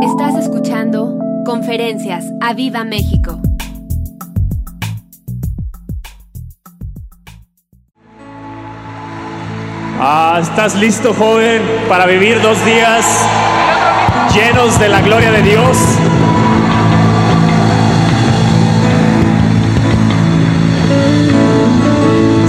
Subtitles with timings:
[0.00, 3.40] Estás escuchando Conferencias a Viva México.
[10.00, 13.04] Ah, ¿Estás listo, joven, para vivir dos días
[14.32, 15.76] llenos de la gloria de Dios?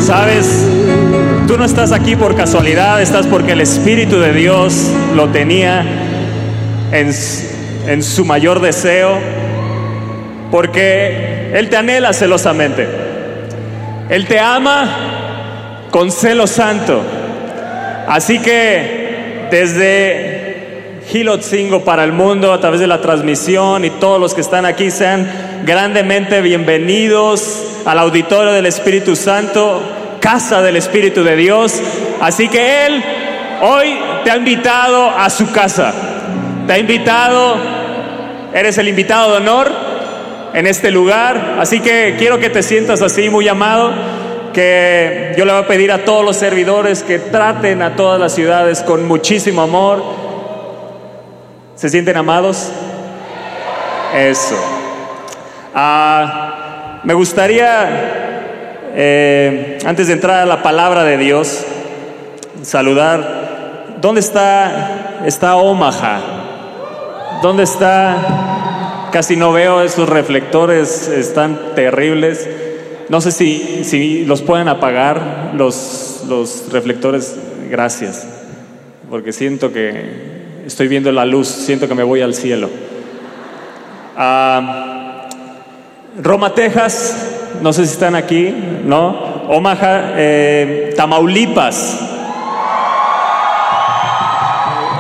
[0.06, 0.68] Sabes,
[1.48, 6.09] tú no estás aquí por casualidad, estás porque el Espíritu de Dios lo tenía
[6.92, 9.18] en, su mayor deseo,
[10.52, 12.88] porque Él te anhela celosamente.
[14.10, 17.02] Él te ama con celo santo.
[18.08, 24.34] Así que desde Hilotzingo para el mundo, a través de la transmisión y todos los
[24.34, 25.28] que están aquí sean
[25.66, 29.82] grandemente bienvenidos al auditorio del Espíritu Santo,
[30.20, 31.80] casa del Espíritu de Dios.
[32.20, 33.04] Así que Él
[33.62, 36.09] hoy te ha invitado a su casa.
[36.70, 37.56] Te ha invitado,
[38.54, 39.72] eres el invitado de honor
[40.54, 41.56] en este lugar.
[41.60, 43.92] Así que quiero que te sientas así, muy amado
[44.54, 48.36] que yo le voy a pedir a todos los servidores que traten a todas las
[48.36, 50.04] ciudades con muchísimo amor.
[51.74, 52.70] ¿Se sienten amados?
[54.16, 54.64] Eso.
[55.74, 61.66] Ah, me gustaría, eh, antes de entrar a la palabra de Dios,
[62.62, 63.98] saludar.
[64.00, 66.39] ¿Dónde está, está Omaha?
[67.42, 69.10] ¿Dónde está?
[69.14, 72.50] Casi no veo esos reflectores, están terribles.
[73.08, 77.38] No sé si, si los pueden apagar los, los reflectores.
[77.70, 78.28] Gracias.
[79.10, 82.70] Porque siento que estoy viendo la luz, siento que me voy al cielo.
[84.18, 85.30] Ah,
[86.22, 88.54] Roma, Texas, no sé si están aquí,
[88.86, 89.46] ¿no?
[89.48, 92.09] Omaha, eh, Tamaulipas.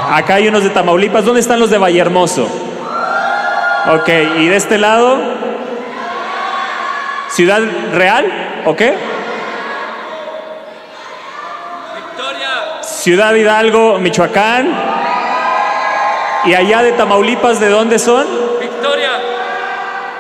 [0.10, 1.24] Acá hay unos de Tamaulipas.
[1.24, 2.48] ¿Dónde están los de Vallehermoso?
[3.94, 5.20] Ok, y de este lado,
[7.30, 7.62] Ciudad
[7.94, 8.82] Real, ¿ok?
[11.96, 12.82] Victoria.
[12.82, 14.74] Ciudad Hidalgo, Michoacán.
[16.46, 18.26] Y allá de Tamaulipas, ¿de dónde son?
[18.60, 19.12] Victoria.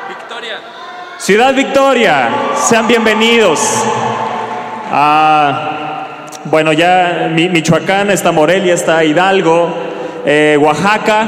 [0.07, 0.59] Victoria.
[1.17, 3.59] Ciudad Victoria, sean bienvenidos.
[4.91, 5.68] Ah,
[6.45, 9.73] bueno, ya Mi- Michoacán, está Morelia, está Hidalgo,
[10.25, 11.27] eh, Oaxaca.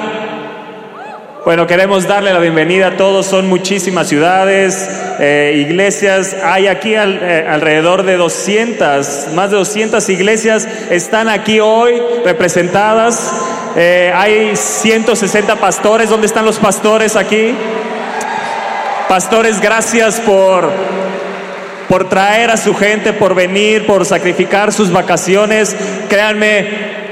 [1.44, 4.88] Bueno, queremos darle la bienvenida a todos, son muchísimas ciudades,
[5.20, 12.00] eh, iglesias, hay aquí eh, alrededor de 200, más de 200 iglesias están aquí hoy
[12.24, 13.34] representadas,
[13.76, 17.56] hay 160 pastores, ¿dónde están los pastores aquí?
[19.10, 20.70] Pastores, gracias por,
[21.92, 25.76] por traer a su gente, por venir, por sacrificar sus vacaciones.
[26.08, 26.66] Créanme,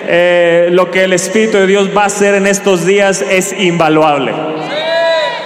[0.07, 4.33] eh, lo que el Espíritu de Dios va a hacer en estos días es invaluable.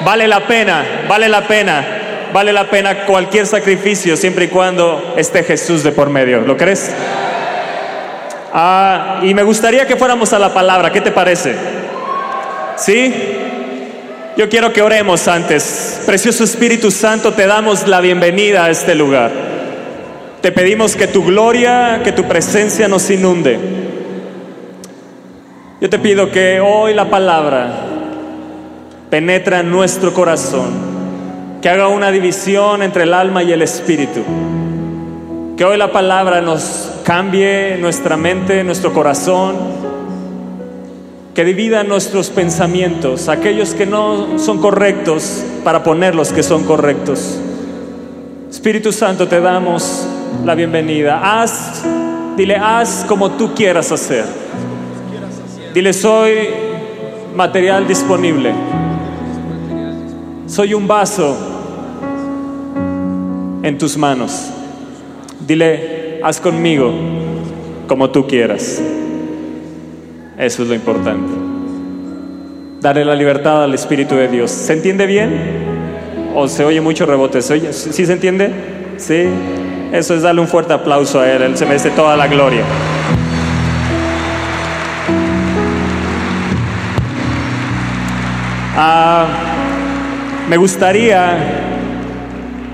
[0.05, 5.41] Vale la pena, vale la pena, vale la pena cualquier sacrificio siempre y cuando esté
[5.41, 6.41] Jesús de por medio.
[6.41, 6.93] ¿Lo crees?
[8.53, 10.91] Ah, y me gustaría que fuéramos a la palabra.
[10.91, 11.55] ¿Qué te parece?
[12.75, 13.51] ¿Sí?
[14.35, 16.01] Yo quiero que oremos antes.
[16.07, 19.31] Precioso Espíritu Santo, te damos la bienvenida a este lugar.
[20.41, 23.59] Te pedimos que tu gloria, que tu presencia nos inunde.
[25.79, 27.71] Yo te pido que hoy la palabra
[29.11, 34.23] penetra en nuestro corazón, que haga una división entre el alma y el espíritu.
[35.55, 39.92] Que hoy la palabra nos cambie nuestra mente, nuestro corazón,
[41.33, 47.39] que divida nuestros pensamientos, aquellos que no son correctos, para poner los que son correctos.
[48.49, 50.07] Espíritu Santo, te damos
[50.45, 51.41] la bienvenida.
[51.41, 51.83] Haz,
[52.37, 54.25] dile, haz como tú quieras hacer.
[55.73, 56.49] Dile, soy
[57.35, 58.53] material disponible.
[60.45, 61.35] Soy un vaso
[63.63, 64.51] en tus manos.
[65.47, 66.93] Dile, haz conmigo
[67.87, 68.79] como tú quieras.
[70.37, 71.31] Eso es lo importante.
[72.81, 74.51] Darle la libertad al Espíritu de Dios.
[74.51, 75.31] ¿Se entiende bien?
[76.35, 77.41] ¿O se oye mucho rebote?
[77.41, 77.73] ¿Se oye?
[77.73, 78.51] ¿Sí se entiende?
[78.97, 79.27] Sí.
[79.91, 81.43] Eso es darle un fuerte aplauso a Él.
[81.43, 82.63] Él se merece toda la gloria.
[88.75, 89.27] Ah,
[90.49, 91.37] me gustaría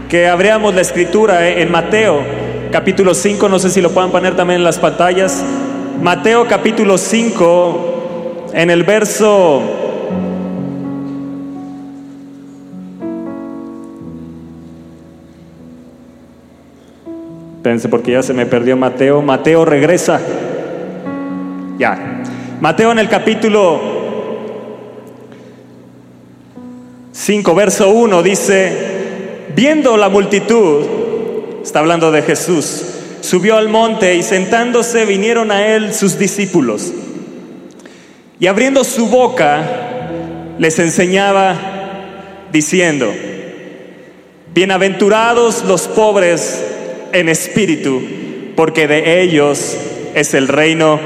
[0.08, 2.24] que abriéramos la escritura en Mateo
[2.72, 5.44] capítulo 5, no sé si lo puedan poner también en las pantallas.
[6.02, 9.62] Mateo capítulo 5, en el verso...
[17.58, 19.22] Espérense porque ya se me perdió Mateo.
[19.22, 20.22] Mateo regresa.
[21.78, 22.24] Ya.
[22.62, 23.82] Mateo en el capítulo
[27.12, 30.86] 5, verso 1 dice, viendo la multitud,
[31.62, 36.92] está hablando de Jesús, subió al monte y sentándose vinieron a él sus discípulos.
[38.40, 39.64] Y abriendo su boca,
[40.58, 41.56] les enseñaba
[42.52, 43.14] diciendo,
[44.54, 46.64] bienaventurados los pobres
[47.12, 48.02] en espíritu,
[48.56, 49.78] porque de ellos
[50.16, 51.00] es el reino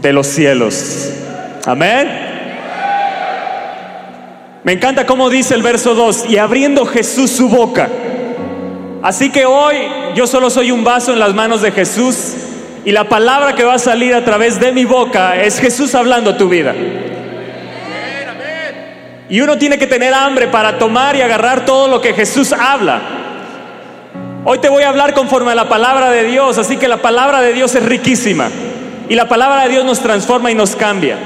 [0.00, 1.10] de los cielos.
[1.64, 2.26] Amén.
[4.64, 7.88] Me encanta cómo dice el verso 2, y abriendo Jesús su boca.
[9.06, 9.76] Así que hoy
[10.16, 12.34] yo solo soy un vaso en las manos de Jesús
[12.84, 16.30] y la palabra que va a salir a través de mi boca es Jesús hablando
[16.30, 16.74] a tu vida.
[19.28, 23.00] Y uno tiene que tener hambre para tomar y agarrar todo lo que Jesús habla.
[24.44, 27.40] Hoy te voy a hablar conforme a la palabra de Dios, así que la palabra
[27.42, 28.48] de Dios es riquísima.
[29.08, 31.16] Y la palabra de Dios nos transforma y nos cambia.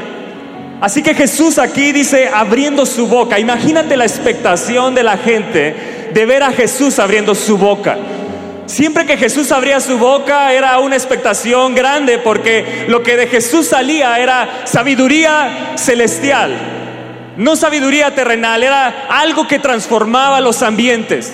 [0.82, 3.38] Así que Jesús aquí dice abriendo su boca.
[3.38, 7.96] Imagínate la expectación de la gente de ver a Jesús abriendo su boca.
[8.66, 13.66] Siempre que Jesús abría su boca era una expectación grande porque lo que de Jesús
[13.66, 16.56] salía era sabiduría celestial,
[17.36, 21.32] no sabiduría terrenal, era algo que transformaba los ambientes.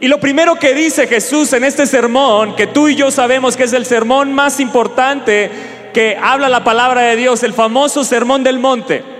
[0.00, 3.64] Y lo primero que dice Jesús en este sermón, que tú y yo sabemos que
[3.64, 5.50] es el sermón más importante
[5.94, 9.11] que habla la palabra de Dios, el famoso sermón del monte.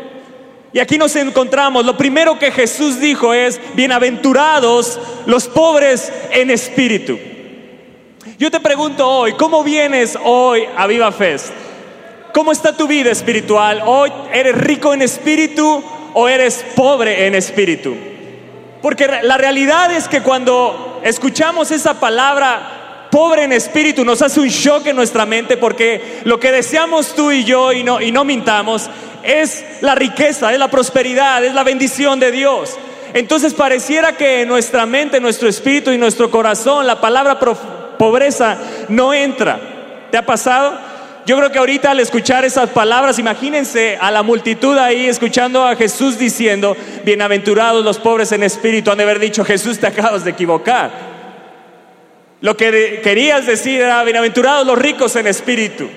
[0.75, 7.19] Y aquí nos encontramos, lo primero que Jesús dijo es, bienaventurados los pobres en espíritu.
[8.39, 11.53] Yo te pregunto hoy, ¿cómo vienes hoy a Viva Fest?
[12.33, 13.83] ¿Cómo está tu vida espiritual?
[13.85, 15.85] ¿Hoy eres rico en espíritu
[16.15, 17.95] o eres pobre en espíritu?
[18.81, 24.49] Porque la realidad es que cuando escuchamos esa palabra pobre en espíritu, nos hace un
[24.49, 28.25] shock en nuestra mente porque lo que deseamos tú y yo, y no, y no
[28.25, 28.89] mintamos,
[29.23, 32.77] es la riqueza, es la prosperidad, es la bendición de Dios.
[33.15, 38.59] Entonces pareciera que en nuestra mente, nuestro espíritu y nuestro corazón la palabra pobreza
[38.89, 39.61] no entra.
[40.11, 40.79] ¿Te ha pasado?
[41.25, 45.77] Yo creo que ahorita al escuchar esas palabras, imagínense a la multitud ahí escuchando a
[45.77, 50.31] Jesús diciendo, bienaventurados los pobres en espíritu, han de haber dicho, Jesús te acabas de
[50.33, 50.91] equivocar.
[52.41, 55.89] Lo que querías decir era, bienaventurados los ricos en espíritu.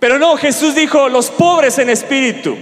[0.00, 2.56] Pero no, Jesús dijo, los pobres en espíritu.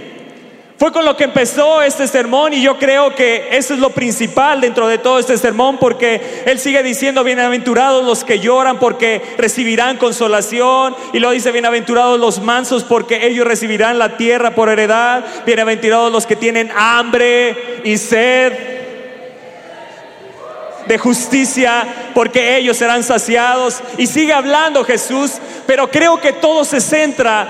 [0.77, 4.61] Fue con lo que empezó este sermón y yo creo que eso es lo principal
[4.61, 9.97] dentro de todo este sermón porque Él sigue diciendo, bienaventurados los que lloran porque recibirán
[9.97, 16.13] consolación y luego dice, bienaventurados los mansos porque ellos recibirán la tierra por heredad, bienaventurados
[16.13, 18.79] los que tienen hambre y sed
[20.89, 23.81] de justicia, porque ellos serán saciados.
[23.99, 25.33] Y sigue hablando Jesús,
[25.67, 27.47] pero creo que todo se centra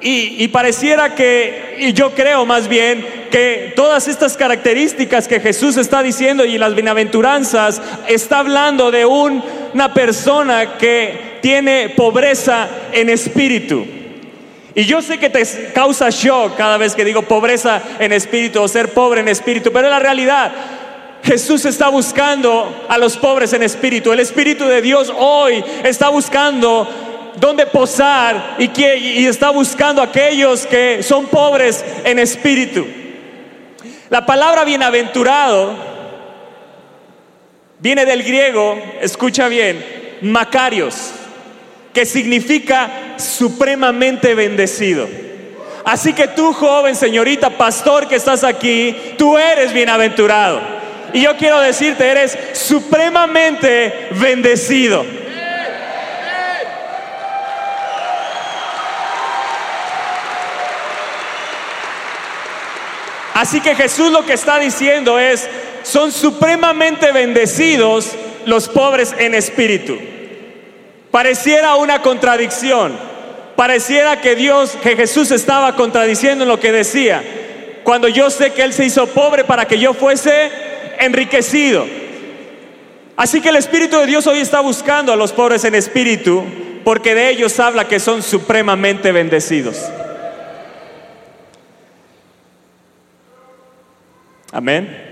[0.00, 6.02] y, pareciera que, y yo creo más bien, que todas estas características que Jesús está
[6.02, 13.84] diciendo y las bienaventuranzas, está hablando de una persona que tiene pobreza en espíritu.
[14.76, 18.68] Y yo sé que te causa shock cada vez que digo pobreza en espíritu o
[18.68, 20.52] ser pobre en espíritu, pero es la realidad.
[21.22, 24.12] Jesús está buscando a los pobres en espíritu.
[24.12, 26.88] El Espíritu de Dios hoy está buscando
[27.36, 32.86] dónde posar y, está buscando a aquellos que son pobres en espíritu.
[34.08, 35.74] La palabra bienaventurado
[37.78, 41.12] viene del griego, escucha bien, Macarios,
[41.92, 45.08] que significa supremamente bendecido.
[45.84, 50.79] Así que tú, joven, señorita, pastor que estás aquí, tú eres bienaventurado.
[51.12, 55.04] Y yo quiero decirte, eres supremamente bendecido.
[63.34, 65.48] Así que Jesús lo que está diciendo es,
[65.82, 68.10] son supremamente bendecidos
[68.44, 69.96] los pobres en espíritu.
[71.10, 72.96] Pareciera una contradicción,
[73.56, 77.24] pareciera que Dios, que Jesús estaba contradiciendo en lo que decía,
[77.82, 80.69] cuando yo sé que Él se hizo pobre para que yo fuese
[81.00, 81.86] enriquecido.
[83.16, 86.44] Así que el Espíritu de Dios hoy está buscando a los pobres en espíritu
[86.84, 89.90] porque de ellos habla que son supremamente bendecidos.
[94.52, 95.08] Amén.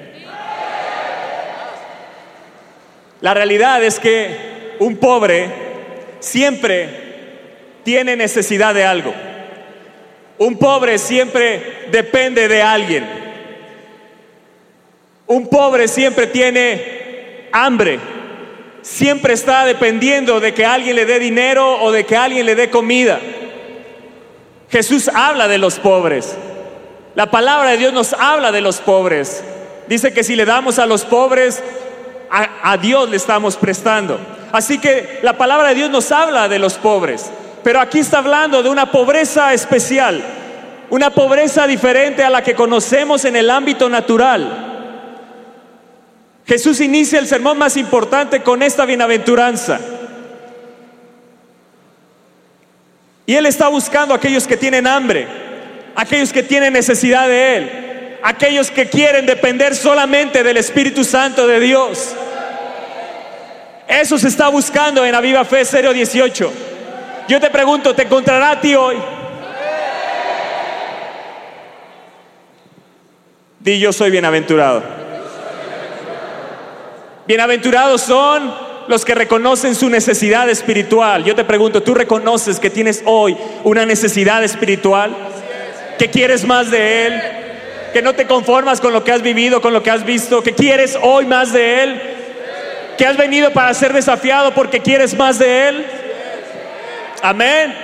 [3.20, 5.50] La realidad es que un pobre
[6.20, 7.08] siempre
[7.84, 9.12] tiene necesidad de algo.
[10.38, 13.27] Un pobre siempre depende de alguien.
[15.28, 18.00] Un pobre siempre tiene hambre,
[18.80, 22.70] siempre está dependiendo de que alguien le dé dinero o de que alguien le dé
[22.70, 23.20] comida.
[24.70, 26.34] Jesús habla de los pobres.
[27.14, 29.44] La palabra de Dios nos habla de los pobres.
[29.86, 31.62] Dice que si le damos a los pobres,
[32.30, 34.18] a, Dios le estamos prestando.
[34.50, 37.30] Así que la palabra de Dios nos habla de los pobres.
[37.62, 40.22] Pero aquí está hablando de una pobreza especial,
[40.88, 44.67] una pobreza diferente a la que conocemos en el ámbito natural.
[46.48, 49.78] Jesús inicia el sermón más importante con esta bienaventuranza.
[53.26, 55.28] Y Él está buscando a aquellos que tienen hambre,
[55.94, 61.60] aquellos que tienen necesidad de Él, aquellos que quieren depender solamente del Espíritu Santo de
[61.60, 62.14] Dios.
[63.86, 66.52] Eso se está buscando en Aviva Fe 018.
[67.28, 68.96] Yo te pregunto, ¿te encontrará a ti hoy?
[73.60, 74.97] Di yo soy bienaventurado.
[77.28, 78.54] Bienaventurados son
[78.86, 81.24] los que reconocen su necesidad espiritual.
[81.24, 85.14] Yo te pregunto, ¿tú reconoces que tienes hoy una necesidad espiritual?
[85.98, 87.22] ¿Que quieres más de Él?
[87.92, 90.42] ¿Que no te conformas con lo que has vivido, con lo que has visto?
[90.42, 92.00] ¿Que quieres hoy más de Él?
[92.96, 95.86] ¿Que has venido para ser desafiado porque quieres más de Él?
[97.20, 97.76] Amén.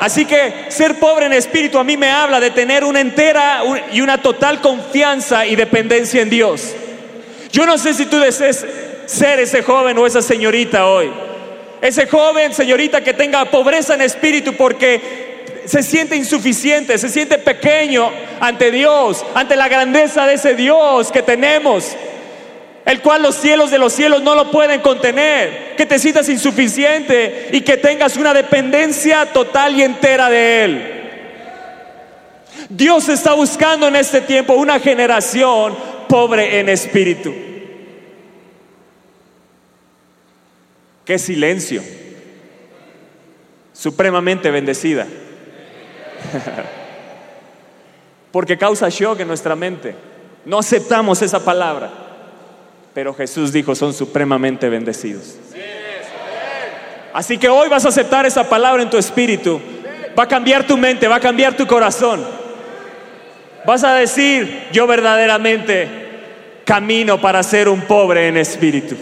[0.00, 4.02] Así que ser pobre en espíritu a mí me habla de tener una entera y
[4.02, 6.74] una total confianza y dependencia en Dios.
[7.52, 8.64] Yo no sé si tú deseas
[9.06, 11.10] ser ese joven o esa señorita hoy.
[11.80, 18.10] Ese joven, señorita que tenga pobreza en espíritu porque se siente insuficiente, se siente pequeño
[18.40, 21.94] ante Dios, ante la grandeza de ese Dios que tenemos
[22.84, 27.50] el cual los cielos de los cielos no lo pueden contener, que te sientas insuficiente
[27.52, 30.98] y que tengas una dependencia total y entera de Él.
[32.68, 35.76] Dios está buscando en este tiempo una generación
[36.12, 37.32] pobre en espíritu.
[41.06, 41.82] Qué silencio,
[43.72, 45.06] supremamente bendecida,
[48.30, 49.94] porque causa shock en nuestra mente.
[50.44, 51.90] No aceptamos esa palabra.
[52.92, 55.36] Pero Jesús dijo, son supremamente bendecidos.
[57.14, 59.62] Así que hoy vas a aceptar esa palabra en tu espíritu.
[60.18, 62.22] Va a cambiar tu mente, va a cambiar tu corazón.
[63.64, 66.01] Vas a decir, yo verdaderamente
[66.64, 68.96] camino para ser un pobre en espíritu.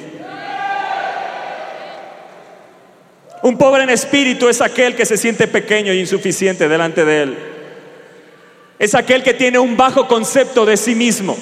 [3.42, 7.38] Un pobre en espíritu es aquel que se siente pequeño e insuficiente delante de él.
[8.78, 11.36] Es aquel que tiene un bajo concepto de sí mismo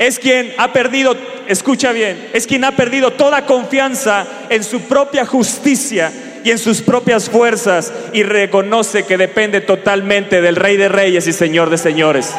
[0.00, 1.14] es quien ha perdido,
[1.46, 6.10] escucha bien, es quien ha perdido toda confianza en su propia justicia
[6.42, 11.34] y en sus propias fuerzas y reconoce que depende totalmente del Rey de Reyes y
[11.34, 12.32] Señor de Señores.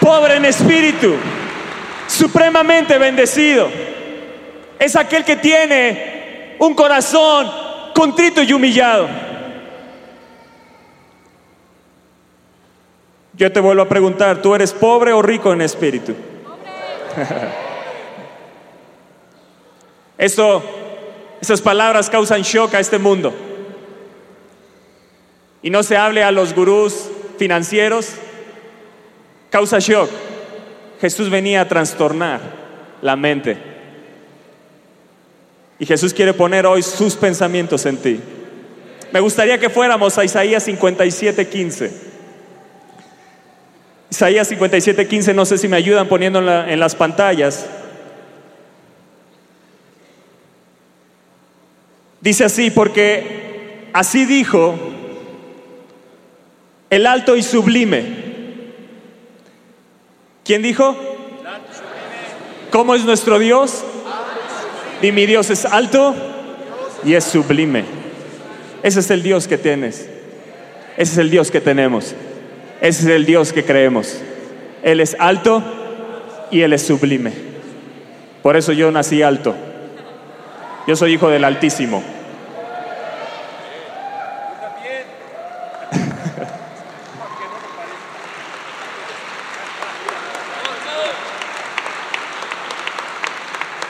[0.00, 1.14] Pobre en espíritu,
[2.08, 3.68] supremamente bendecido,
[4.76, 7.48] es aquel que tiene un corazón
[7.94, 9.08] contrito y humillado.
[13.34, 16.14] Yo te vuelvo a preguntar, ¿tú eres pobre o rico en espíritu?
[20.18, 20.62] Esto,
[21.40, 23.32] esas palabras causan shock a este mundo.
[25.62, 27.08] Y no se hable a los gurús
[27.38, 28.14] financieros,
[29.50, 30.10] causa shock.
[31.02, 32.40] Jesús venía a trastornar
[33.02, 33.56] la mente
[35.80, 38.20] y Jesús quiere poner hoy sus pensamientos en ti.
[39.10, 41.92] Me gustaría que fuéramos a Isaías 57, 15.
[44.10, 47.66] Isaías 57, 15, no sé si me ayudan poniendo en, las pantallas.
[52.20, 54.78] Dice así, porque así dijo
[56.90, 58.21] el alto y sublime.
[60.44, 60.96] ¿Quién dijo?
[62.70, 63.84] ¿Cómo es nuestro Dios?
[65.00, 66.14] Y mi Dios es alto
[67.04, 67.84] y es sublime.
[68.82, 70.08] Ese es el Dios que tienes.
[70.96, 72.14] Ese es el Dios que tenemos.
[72.80, 74.20] Ese es el Dios que creemos.
[74.82, 75.62] Él es alto
[76.50, 77.32] y Él es sublime.
[78.42, 79.54] Por eso yo nací alto.
[80.88, 82.02] Yo soy hijo del Altísimo.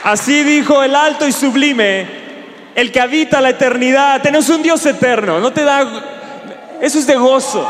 [0.04, 2.06] Así dijo el alto y sublime,
[2.74, 4.20] el que habita la eternidad.
[4.20, 5.86] Tenemos un Dios eterno, no te da...
[6.80, 7.68] Eso es de gozo.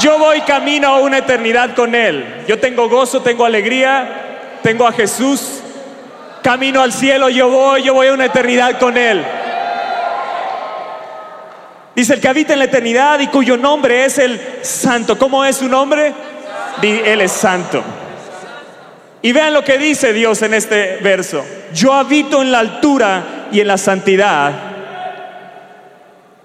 [0.00, 2.44] Yo voy camino a una eternidad con Él.
[2.48, 5.60] Yo tengo gozo, tengo alegría, tengo a Jesús.
[6.42, 9.24] Camino al cielo, yo voy, yo voy a una eternidad con Él.
[11.94, 15.18] Dice el que habita en la eternidad y cuyo nombre es el santo.
[15.18, 16.14] ¿Cómo es su nombre?
[16.82, 17.82] Él es santo.
[19.22, 21.44] Y vean lo que dice Dios en este verso.
[21.74, 24.52] Yo habito en la altura y en la santidad.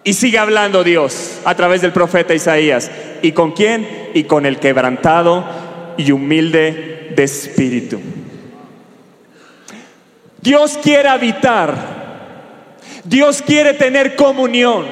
[0.04, 2.90] Y sigue hablando Dios a través del profeta Isaías.
[3.22, 4.10] ¿Y con quién?
[4.13, 5.46] Y con el quebrantado
[5.98, 8.01] y humilde de espíritu.
[10.42, 11.75] Dios quiere habitar.
[13.04, 14.86] Dios quiere tener comunión.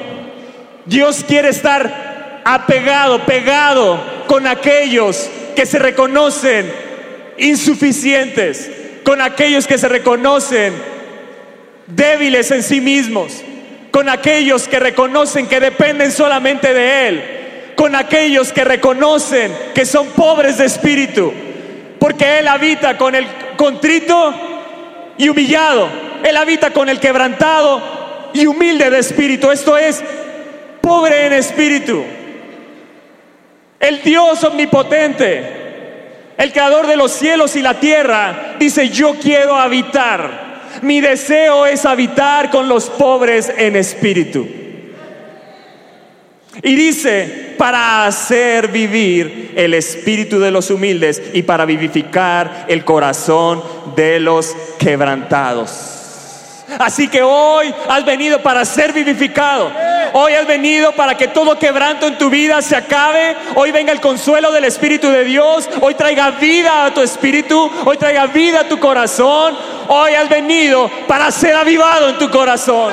[0.86, 6.89] Dios quiere estar apegado, pegado con aquellos que se reconocen
[7.40, 8.70] insuficientes,
[9.02, 10.72] con aquellos que se reconocen
[11.86, 13.42] débiles en sí mismos,
[13.90, 17.24] con aquellos que reconocen que dependen solamente de Él,
[17.76, 21.32] con aquellos que reconocen que son pobres de espíritu,
[21.98, 24.34] porque Él habita con el contrito
[25.16, 25.88] y humillado,
[26.22, 30.02] Él habita con el quebrantado y humilde de espíritu, esto es,
[30.80, 32.04] pobre en espíritu.
[33.80, 35.59] El Dios omnipotente,
[36.40, 40.80] el creador de los cielos y la tierra, dice, yo quiero habitar.
[40.80, 44.48] Mi deseo es habitar con los pobres en espíritu.
[46.62, 53.62] Y dice, para hacer vivir el espíritu de los humildes y para vivificar el corazón
[53.94, 55.99] de los quebrantados.
[56.78, 59.72] Así que hoy has venido para ser vivificado.
[60.12, 63.36] Hoy has venido para que todo quebranto en tu vida se acabe.
[63.54, 65.68] Hoy venga el consuelo del Espíritu de Dios.
[65.80, 67.70] Hoy traiga vida a tu espíritu.
[67.84, 69.56] Hoy traiga vida a tu corazón.
[69.88, 72.92] Hoy has venido para ser avivado en tu corazón.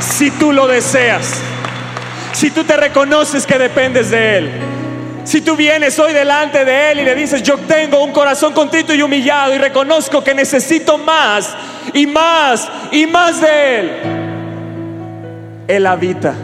[0.00, 1.40] Si tú lo deseas,
[2.32, 4.69] si tú te reconoces que dependes de Él,
[5.24, 8.94] si tú vienes hoy delante de Él y le dices, yo tengo un corazón contrito
[8.94, 11.54] y humillado y reconozco que necesito más
[11.92, 13.90] y más y más de Él,
[15.68, 16.34] Él habita,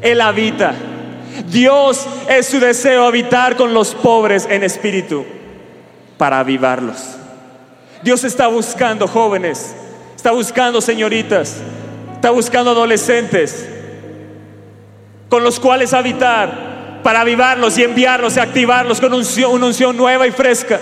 [0.00, 0.74] Él habita.
[1.48, 5.24] Dios es su deseo habitar con los pobres en espíritu
[6.16, 7.16] para avivarlos.
[8.02, 9.74] Dios está buscando jóvenes,
[10.14, 11.58] está buscando señoritas,
[12.14, 13.68] está buscando adolescentes
[15.28, 16.75] con los cuales habitar
[17.06, 20.80] para avivarlos y enviarlos y activarlos con una unción nueva y fresca.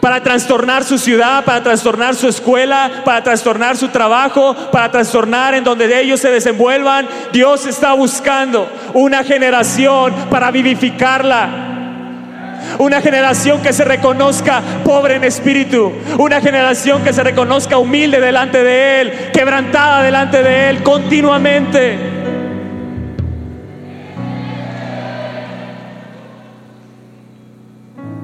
[0.00, 5.62] Para trastornar su ciudad, para trastornar su escuela, para trastornar su trabajo, para trastornar en
[5.62, 7.06] donde ellos se desenvuelvan.
[7.32, 11.68] Dios está buscando una generación para vivificarla.
[12.80, 15.92] Una generación que se reconozca pobre en espíritu.
[16.18, 22.22] Una generación que se reconozca humilde delante de Él, quebrantada delante de Él continuamente.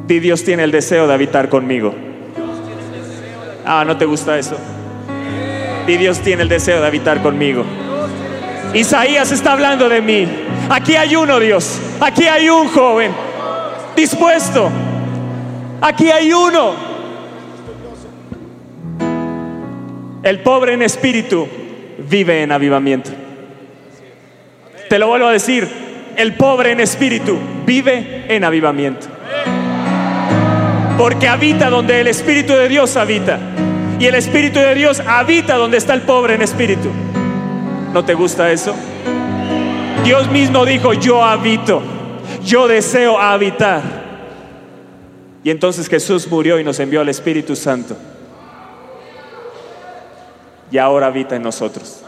[0.08, 1.94] Di Dios tiene el deseo de habitar conmigo.
[3.66, 4.56] Ah, ¿no te gusta eso?
[5.86, 7.62] Di Dios tiene el deseo de habitar conmigo.
[8.72, 10.26] Isaías está hablando de mí.
[10.70, 11.78] Aquí hay uno, Dios.
[12.00, 13.12] Aquí hay un joven
[13.94, 14.70] dispuesto.
[15.82, 16.72] Aquí hay uno.
[20.22, 21.46] El pobre en espíritu
[22.08, 23.10] vive en avivamiento.
[24.88, 25.68] Te lo vuelvo a decir.
[26.16, 29.17] El pobre en espíritu vive en avivamiento.
[30.98, 33.38] Porque habita donde el Espíritu de Dios habita.
[34.00, 36.88] Y el Espíritu de Dios habita donde está el pobre en espíritu.
[37.94, 38.74] ¿No te gusta eso?
[40.04, 41.82] Dios mismo dijo, yo habito,
[42.44, 43.82] yo deseo habitar.
[45.44, 47.96] Y entonces Jesús murió y nos envió al Espíritu Santo.
[50.70, 52.02] Y ahora habita en nosotros.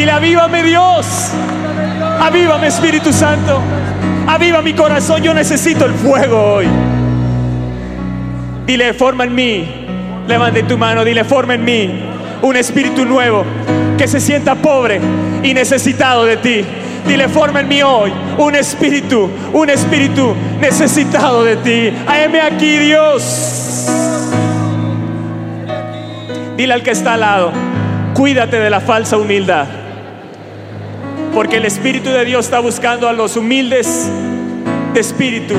[0.00, 1.30] Dile, avívame Dios.
[2.22, 3.60] Avívame Espíritu Santo.
[4.26, 5.22] Aviva mi corazón.
[5.22, 6.66] Yo necesito el fuego hoy.
[8.64, 9.68] Dile, forma en mí.
[10.26, 11.04] Levante tu mano.
[11.04, 12.02] Dile, forma en mí
[12.40, 13.44] un espíritu nuevo
[13.98, 15.02] que se sienta pobre
[15.42, 16.64] y necesitado de ti.
[17.06, 21.92] Dile, forma en mí hoy un espíritu, un espíritu necesitado de ti.
[22.06, 23.86] Háeme aquí, Dios.
[26.56, 27.52] Dile al que está al lado,
[28.14, 29.79] cuídate de la falsa humildad.
[31.34, 34.08] Porque el Espíritu de Dios está buscando a los humildes
[34.92, 35.54] de espíritu,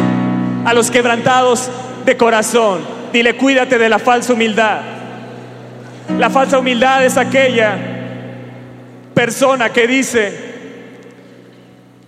[0.66, 1.70] a los quebrantados
[2.06, 2.82] de corazón.
[3.14, 4.82] Dile, cuídate de la falsa humildad.
[6.18, 7.78] La falsa humildad es aquella
[9.14, 10.52] persona que dice,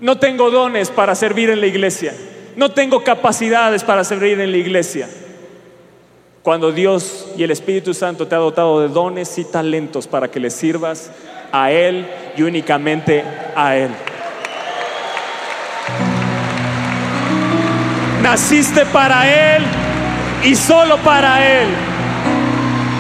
[0.02, 2.14] no tengo dones para servir en la iglesia,
[2.56, 5.08] no tengo capacidades para servir en la iglesia.
[6.42, 10.42] Cuando Dios y el Espíritu Santo te ha dotado de dones y talentos para que
[10.42, 11.10] le sirvas
[11.54, 13.24] a Él y únicamente
[13.56, 13.92] a Él.
[18.24, 19.64] Naciste para Él
[20.44, 21.68] y solo para Él.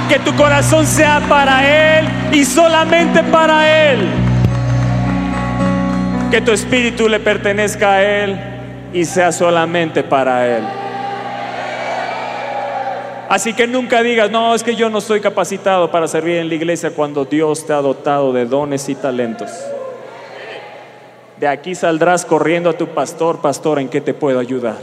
[0.07, 4.07] Que tu corazón sea para Él y solamente para Él.
[6.29, 8.39] Que tu espíritu le pertenezca a Él
[8.93, 10.82] y sea solamente para Él.
[13.29, 16.55] Así que nunca digas, no, es que yo no estoy capacitado para servir en la
[16.55, 19.49] iglesia cuando Dios te ha dotado de dones y talentos.
[21.37, 24.77] De aquí saldrás corriendo a tu pastor, pastor, ¿en qué te puedo ayudar?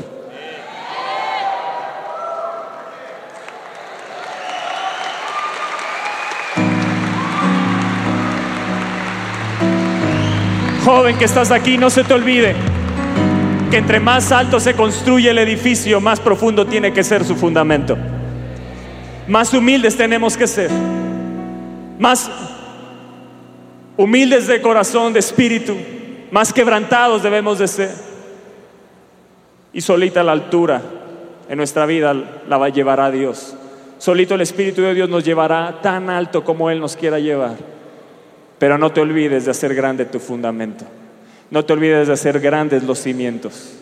[10.84, 12.56] Joven que estás aquí, no se te olvide
[13.70, 17.96] que entre más alto se construye el edificio, más profundo tiene que ser su fundamento.
[19.30, 20.72] Más humildes tenemos que ser.
[22.00, 22.28] Más
[23.96, 25.76] humildes de corazón, de espíritu.
[26.32, 27.94] Más quebrantados debemos de ser.
[29.72, 30.82] Y solita la altura
[31.48, 32.12] en nuestra vida
[32.48, 33.54] la va a llevar a Dios.
[33.98, 37.54] Solito el Espíritu de Dios nos llevará tan alto como Él nos quiera llevar.
[38.58, 40.84] Pero no te olvides de hacer grande tu fundamento.
[41.52, 43.74] No te olvides de hacer grandes los cimientos.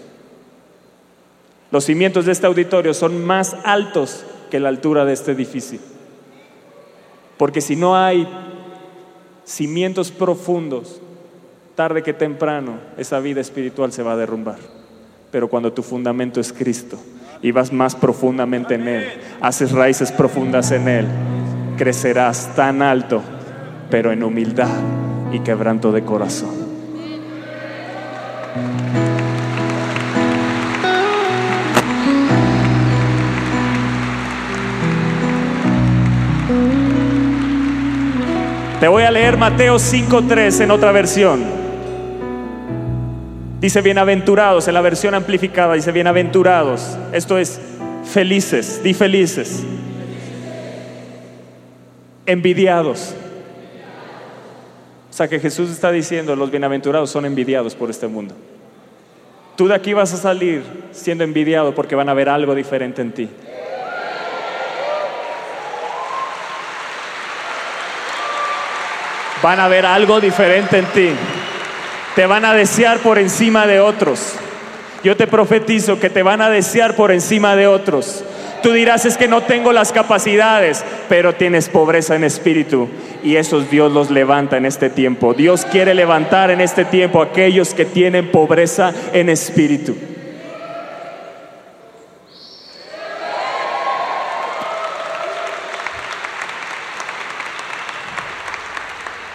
[1.70, 5.78] Los cimientos de este auditorio son más altos que la altura de este edificio.
[7.36, 8.28] Porque si no hay
[9.44, 11.00] cimientos profundos,
[11.74, 14.58] tarde que temprano esa vida espiritual se va a derrumbar.
[15.30, 16.98] Pero cuando tu fundamento es Cristo
[17.40, 19.04] y vas más profundamente en Él,
[19.40, 21.06] haces raíces profundas en Él,
[21.76, 23.22] crecerás tan alto,
[23.90, 24.74] pero en humildad
[25.32, 26.68] y quebranto de corazón.
[38.80, 41.42] Te voy a leer Mateo 5.3 en otra versión.
[43.60, 46.96] Dice bienaventurados, en la versión amplificada dice bienaventurados.
[47.12, 47.60] Esto es
[48.04, 49.64] felices, di felices.
[52.24, 53.16] Envidiados.
[55.10, 58.36] O sea que Jesús está diciendo, los bienaventurados son envidiados por este mundo.
[59.56, 60.62] Tú de aquí vas a salir
[60.92, 63.28] siendo envidiado porque van a ver algo diferente en ti.
[69.42, 71.10] Van a ver algo diferente en ti.
[72.14, 74.34] Te van a desear por encima de otros.
[75.04, 78.24] Yo te profetizo que te van a desear por encima de otros.
[78.62, 82.88] Tú dirás es que no tengo las capacidades, pero tienes pobreza en espíritu
[83.22, 85.34] y esos Dios los levanta en este tiempo.
[85.34, 89.96] Dios quiere levantar en este tiempo a aquellos que tienen pobreza en espíritu.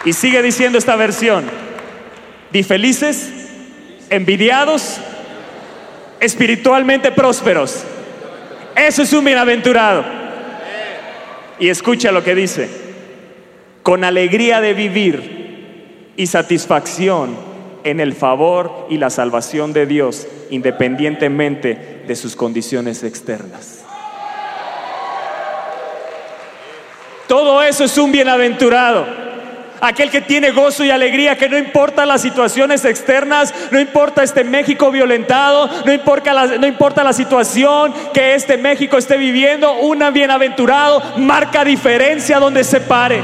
[0.05, 1.45] Y sigue diciendo esta versión,
[2.51, 3.31] di felices,
[4.09, 4.99] envidiados,
[6.19, 7.83] espiritualmente prósperos.
[8.75, 10.03] Eso es un bienaventurado.
[11.57, 12.69] Y escucha lo que dice,
[13.81, 17.37] con alegría de vivir y satisfacción
[17.85, 23.83] en el favor y la salvación de Dios, independientemente de sus condiciones externas.
[27.27, 29.22] Todo eso es un bienaventurado
[29.83, 34.45] aquel que tiene gozo y alegría, que no importa las situaciones externas, no importa este
[34.45, 40.03] México violentado, no importa la, no importa la situación que este México esté viviendo, un
[40.13, 43.21] bienaventurado marca diferencia donde se pare.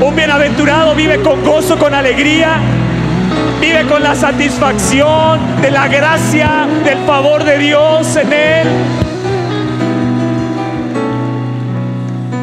[0.00, 2.60] Un bienaventurado vive con gozo, con alegría,
[3.60, 9.13] vive con la satisfacción de la gracia, del favor de Dios en él.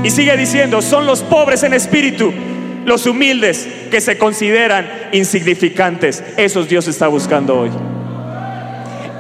[0.04, 2.34] Y sigue diciendo, son los pobres en espíritu,
[2.86, 6.24] los humildes que se consideran insignificantes.
[6.38, 7.70] Esos Dios está buscando hoy.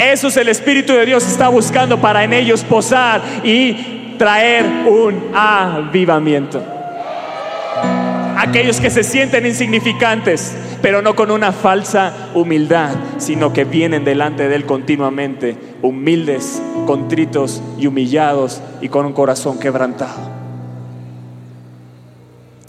[0.02, 5.30] Eso es el Espíritu de Dios está buscando para en ellos posar y traer un
[5.36, 6.63] avivamiento.
[8.36, 14.48] Aquellos que se sienten insignificantes, pero no con una falsa humildad, sino que vienen delante
[14.48, 20.31] de Él continuamente, humildes, contritos y humillados y con un corazón quebrantado.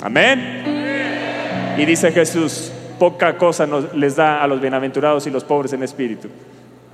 [0.03, 1.75] Amén.
[1.79, 5.83] Y dice Jesús, poca cosa nos, les da a los bienaventurados y los pobres en
[5.83, 6.29] espíritu,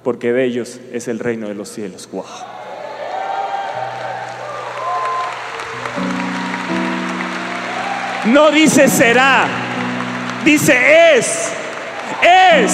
[0.05, 2.09] porque de ellos es el reino de los cielos.
[2.13, 2.25] Wow.
[8.27, 9.47] No dice será,
[10.45, 11.53] dice es.
[12.23, 12.73] Es,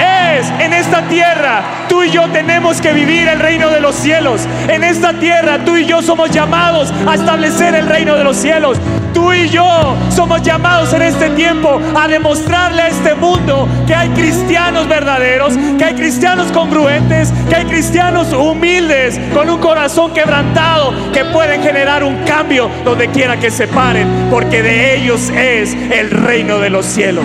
[0.00, 1.62] es en esta tierra.
[1.88, 4.42] Tú y yo tenemos que vivir el reino de los cielos.
[4.68, 8.78] En esta tierra tú y yo somos llamados a establecer el reino de los cielos.
[9.12, 14.08] Tú y yo somos llamados en este tiempo a demostrarle a este mundo que hay
[14.10, 21.24] cristianos verdaderos, que hay cristianos congruentes, que hay cristianos humildes, con un corazón quebrantado, que
[21.24, 26.58] pueden generar un cambio donde quiera que se paren, porque de ellos es el reino
[26.58, 27.24] de los cielos.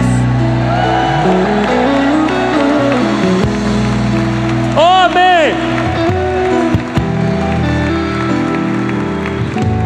[4.75, 5.53] Amén.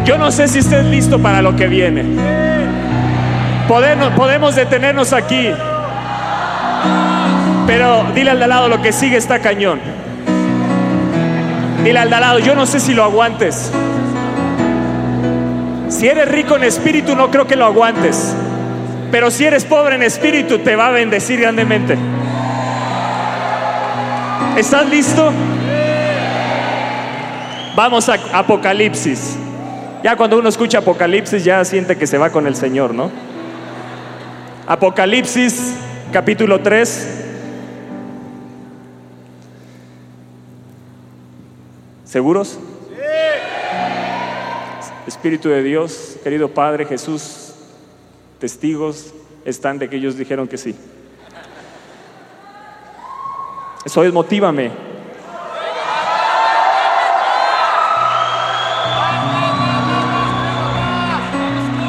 [0.04, 2.04] Yo no sé si estés listo para lo que viene.
[3.68, 5.50] Podemos, podemos detenernos aquí.
[7.66, 9.80] Pero dile al de lado, lo que sigue está cañón.
[11.84, 13.70] Dile al de lado, yo no sé si lo aguantes.
[15.88, 18.34] Si eres rico en espíritu, no creo que lo aguantes.
[19.12, 21.96] Pero si eres pobre en espíritu, te va a bendecir grandemente.
[24.60, 25.32] ¿Estás listo?
[27.74, 29.38] Vamos a Apocalipsis.
[30.04, 33.10] Ya cuando uno escucha Apocalipsis ya siente que se va con el Señor, ¿no?
[34.66, 35.76] Apocalipsis
[36.12, 37.24] capítulo 3.
[42.04, 42.58] ¿Seguros?
[45.06, 47.54] Espíritu de Dios, querido Padre Jesús,
[48.38, 49.14] testigos
[49.46, 50.76] están de que ellos dijeron que sí.
[53.84, 54.70] Eso es, motívame.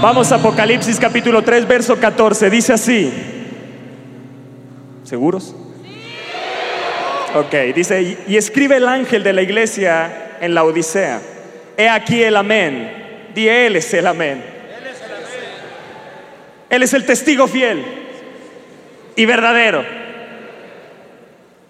[0.01, 2.49] Vamos a Apocalipsis capítulo 3, verso 14.
[2.49, 3.13] Dice así.
[5.03, 5.53] ¿Seguros?
[7.35, 11.21] Ok, dice, y escribe el ángel de la iglesia en la Odisea.
[11.77, 13.29] He aquí el amén.
[13.35, 14.43] Di él es el amén.
[16.69, 17.83] Él es el testigo fiel
[19.15, 20.00] y verdadero.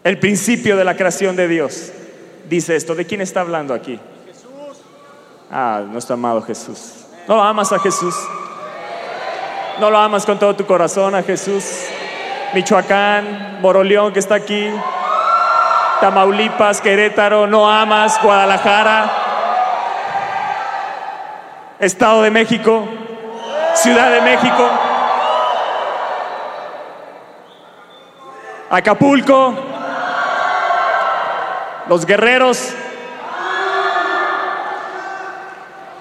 [0.03, 1.91] El principio de la creación de Dios.
[2.49, 2.95] Dice esto.
[2.95, 3.99] ¿De quién está hablando aquí?
[5.51, 7.05] Ah, nuestro amado Jesús.
[7.27, 8.15] ¿No lo amas a Jesús?
[9.79, 11.63] ¿No lo amas con todo tu corazón a Jesús?
[12.53, 14.69] Michoacán, Moroleón que está aquí,
[16.01, 19.11] Tamaulipas, Querétaro, no amas, Guadalajara,
[21.79, 22.85] Estado de México,
[23.75, 24.69] Ciudad de México,
[28.69, 29.70] Acapulco,
[31.87, 32.69] los guerreros.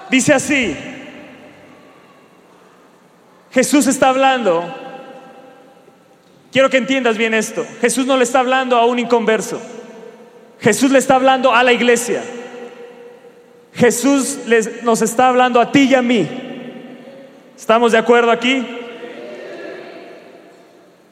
[0.09, 0.75] Dice así,
[3.51, 4.63] Jesús está hablando.
[6.51, 7.65] Quiero que entiendas bien esto.
[7.79, 9.61] Jesús no le está hablando a un inconverso.
[10.59, 12.23] Jesús le está hablando a la iglesia.
[13.73, 14.39] Jesús
[14.83, 16.27] nos está hablando a ti y a mí.
[17.57, 18.65] ¿Estamos de acuerdo aquí?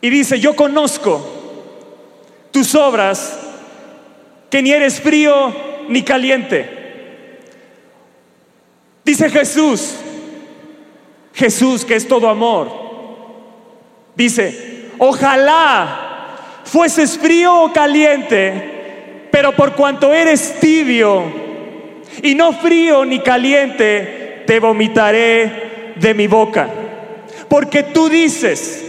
[0.02, 1.26] Y dice, yo conozco
[2.52, 3.40] tus obras,
[4.50, 5.54] que ni eres frío
[5.88, 6.78] ni caliente.
[9.06, 9.96] Dice Jesús,
[11.34, 12.70] Jesús, que es todo amor,
[14.16, 21.24] dice, ojalá fueses frío o caliente, pero por cuanto eres tibio
[22.22, 26.70] y no frío ni caliente, te vomitaré de mi boca.
[27.48, 28.84] Porque tú dices,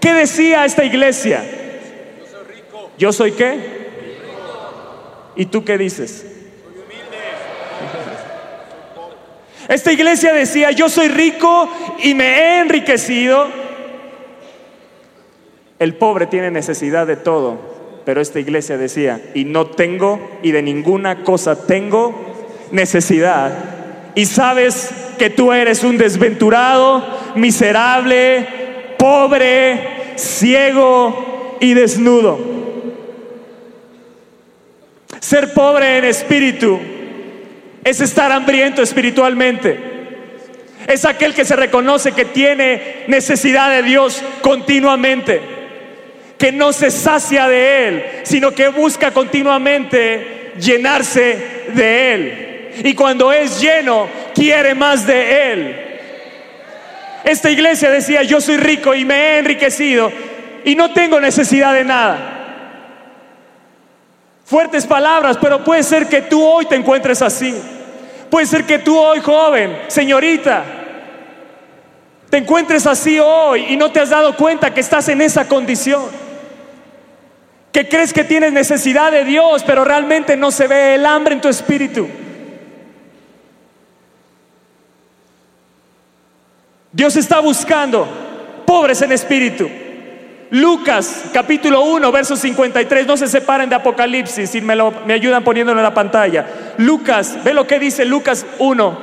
[0.00, 1.42] ¿qué decía esta iglesia?
[2.18, 2.90] Yo soy rico.
[2.96, 3.79] ¿Yo soy qué?
[5.36, 6.26] ¿Y tú qué dices?
[9.68, 11.70] Esta iglesia decía, yo soy rico
[12.02, 13.46] y me he enriquecido.
[15.78, 17.56] El pobre tiene necesidad de todo,
[18.04, 22.12] pero esta iglesia decía, y no tengo y de ninguna cosa tengo
[22.72, 23.52] necesidad.
[24.16, 27.04] Y sabes que tú eres un desventurado,
[27.36, 28.46] miserable,
[28.98, 32.59] pobre, ciego y desnudo.
[35.20, 36.80] Ser pobre en espíritu
[37.84, 39.78] es estar hambriento espiritualmente.
[40.86, 45.40] Es aquel que se reconoce que tiene necesidad de Dios continuamente,
[46.38, 51.38] que no se sacia de Él, sino que busca continuamente llenarse
[51.74, 52.70] de Él.
[52.82, 55.76] Y cuando es lleno, quiere más de Él.
[57.24, 60.10] Esta iglesia decía, yo soy rico y me he enriquecido
[60.64, 62.39] y no tengo necesidad de nada.
[64.50, 67.54] Fuertes palabras, pero puede ser que tú hoy te encuentres así.
[68.28, 70.64] Puede ser que tú hoy, joven, señorita,
[72.28, 76.02] te encuentres así hoy y no te has dado cuenta que estás en esa condición.
[77.70, 81.40] Que crees que tienes necesidad de Dios, pero realmente no se ve el hambre en
[81.40, 82.08] tu espíritu.
[86.90, 88.08] Dios está buscando
[88.66, 89.70] pobres en espíritu.
[90.50, 93.06] Lucas capítulo 1, verso 53.
[93.06, 96.74] No se separen de Apocalipsis y me, lo, me ayudan poniéndolo en la pantalla.
[96.78, 98.98] Lucas, ve lo que dice Lucas 1,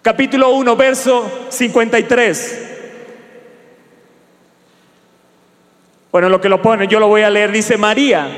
[0.00, 2.68] capítulo 1, verso 53.
[6.10, 7.52] Bueno, lo que lo pone, yo lo voy a leer.
[7.52, 8.28] Dice María,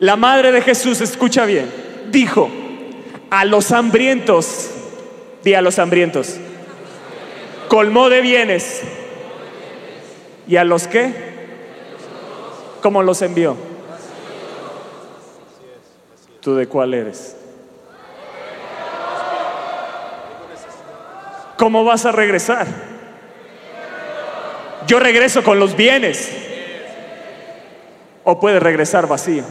[0.00, 1.72] la madre de Jesús, escucha bien,
[2.10, 2.50] dijo
[3.30, 4.70] a los hambrientos,
[5.44, 6.36] di a los hambrientos,
[7.68, 8.82] colmó de bienes
[10.46, 11.12] ¿Y a los qué?
[12.80, 13.56] ¿Cómo los envió?
[16.40, 17.36] ¿Tú de cuál eres?
[21.56, 22.66] ¿Cómo vas a regresar?
[24.88, 26.32] Yo regreso con los bienes.
[28.24, 29.44] ¿O puedes regresar vacío?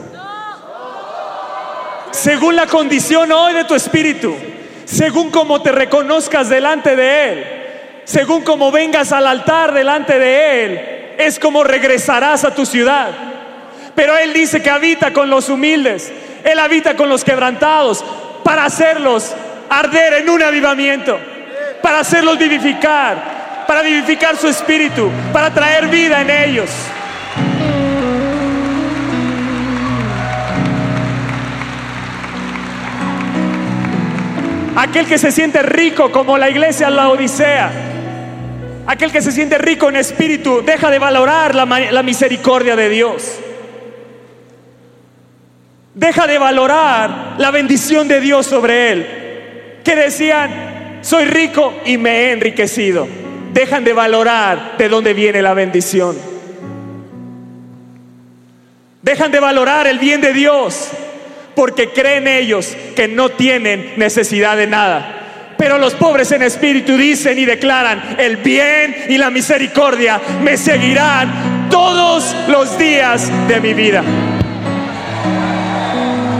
[2.11, 4.35] Según la condición hoy de tu espíritu,
[4.83, 7.60] según como te reconozcas delante de Él,
[8.03, 10.81] según como vengas al altar delante de Él,
[11.17, 13.09] es como regresarás a tu ciudad.
[13.95, 16.11] Pero Él dice que habita con los humildes,
[16.43, 18.03] Él habita con los quebrantados,
[18.43, 19.33] para hacerlos
[19.69, 21.19] arder en un avivamiento,
[21.81, 26.69] para hacerlos vivificar, para vivificar su espíritu, para traer vida en ellos.
[34.75, 37.90] Aquel que se siente rico como la iglesia en la Odisea,
[38.87, 43.39] Aquel que se siente rico en espíritu deja de valorar la, misericordia de Dios.
[45.93, 49.81] Deja de valorar la bendición de Dios sobre él.
[49.83, 53.07] Que decían, soy rico y me he enriquecido.
[53.53, 56.17] Dejan de valorar de dónde viene la bendición.
[59.01, 60.89] Dejan de valorar el bien de Dios
[61.55, 65.20] porque creen ellos que no tienen necesidad de nada.
[65.61, 71.69] Pero los pobres en espíritu dicen y declaran, el bien y la misericordia me seguirán
[71.69, 74.01] todos los días de mi vida.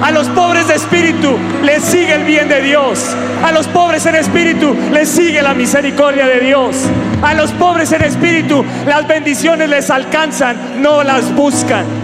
[0.02, 3.16] A los pobres de espíritu les sigue el bien de Dios.
[3.44, 6.76] A los pobres en espíritu les sigue la misericordia de Dios.
[7.22, 12.01] A los pobres en espíritu las bendiciones les alcanzan, no las buscan.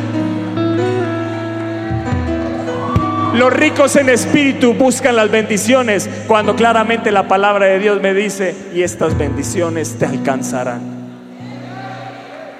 [3.37, 8.55] Los ricos en espíritu buscan las bendiciones cuando claramente la palabra de Dios me dice,
[8.73, 10.81] y estas bendiciones te alcanzarán.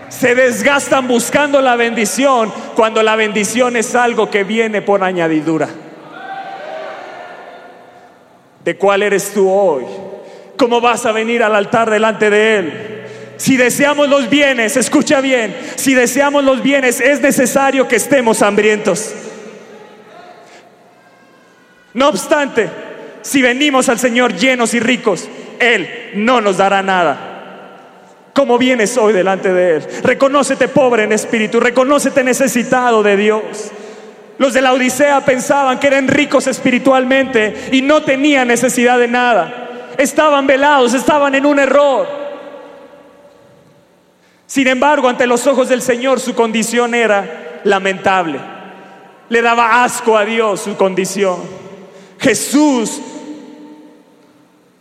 [0.09, 5.67] Se desgastan buscando la bendición cuando la bendición es algo que viene por añadidura.
[8.63, 9.83] ¿De cuál eres tú hoy?
[10.57, 13.03] ¿Cómo vas a venir al altar delante de Él?
[13.37, 19.15] Si deseamos los bienes, escucha bien, si deseamos los bienes es necesario que estemos hambrientos.
[21.97, 22.69] No obstante,
[23.23, 28.29] si venimos al Señor llenos y ricos, Él no nos dará nada.
[28.33, 29.87] ¿Cómo vienes hoy delante de Él?
[30.03, 33.71] Reconócete pobre en espíritu, reconócete necesitado de Dios.
[34.37, 39.95] Los de la Odisea pensaban que eran ricos espiritualmente y no tenían necesidad de nada.
[39.97, 42.07] Estaban velados, estaban en un error.
[44.45, 48.39] Sin embargo, ante los ojos del Señor su condición era lamentable.
[49.29, 51.66] Le daba asco a Dios su condición.
[52.19, 52.99] Jesús,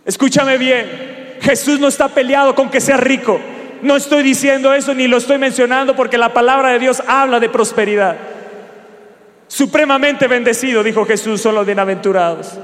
[0.04, 3.38] escúchame bien, Jesús no está peleado con que sea rico.
[3.82, 7.48] No estoy diciendo eso ni lo estoy mencionando porque la palabra de Dios habla de
[7.48, 8.16] prosperidad.
[9.48, 12.58] Supremamente bendecido, dijo Jesús, son los bienaventurados.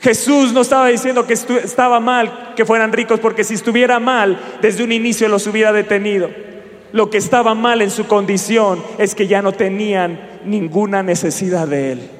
[0.00, 4.82] Jesús no estaba diciendo que estaba mal que fueran ricos, porque si estuviera mal, desde
[4.82, 6.30] un inicio los hubiera detenido.
[6.92, 11.92] Lo que estaba mal en su condición es que ya no tenían ninguna necesidad de
[11.92, 12.10] Él.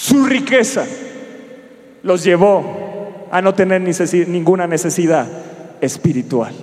[0.00, 0.86] Su riqueza
[2.02, 5.28] los llevó a no tener ninguna necesidad
[5.78, 6.54] espiritual.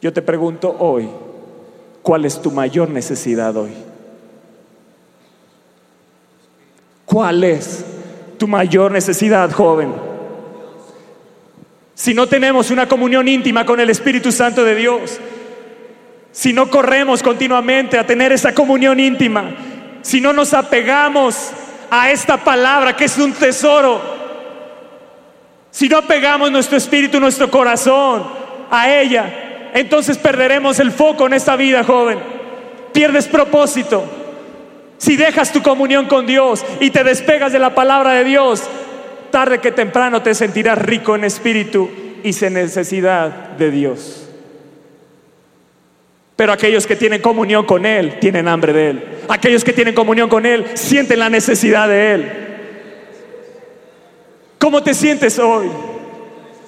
[0.00, 1.10] Yo te pregunto hoy,
[2.00, 3.72] ¿cuál es tu mayor necesidad hoy?
[7.04, 7.84] ¿Cuál es
[8.38, 9.92] tu mayor necesidad, joven?
[11.92, 15.20] Si no tenemos una comunión íntima con el Espíritu Santo de Dios,
[16.32, 19.54] si no corremos continuamente a tener esa comunión íntima,
[20.02, 21.50] si no nos apegamos
[21.90, 24.00] a esta palabra que es un tesoro,
[25.70, 28.24] si no apegamos nuestro espíritu, nuestro corazón
[28.70, 32.18] a ella, entonces perderemos el foco en esta vida, joven.
[32.92, 34.04] Pierdes propósito.
[34.98, 38.64] Si dejas tu comunión con Dios y te despegas de la palabra de Dios,
[39.30, 41.88] tarde que temprano te sentirás rico en espíritu
[42.22, 44.19] y sin necesidad de Dios.
[46.40, 49.04] Pero aquellos que tienen comunión con Él tienen hambre de Él.
[49.28, 52.32] Aquellos que tienen comunión con Él sienten la necesidad de Él.
[54.58, 55.70] ¿Cómo te sientes hoy?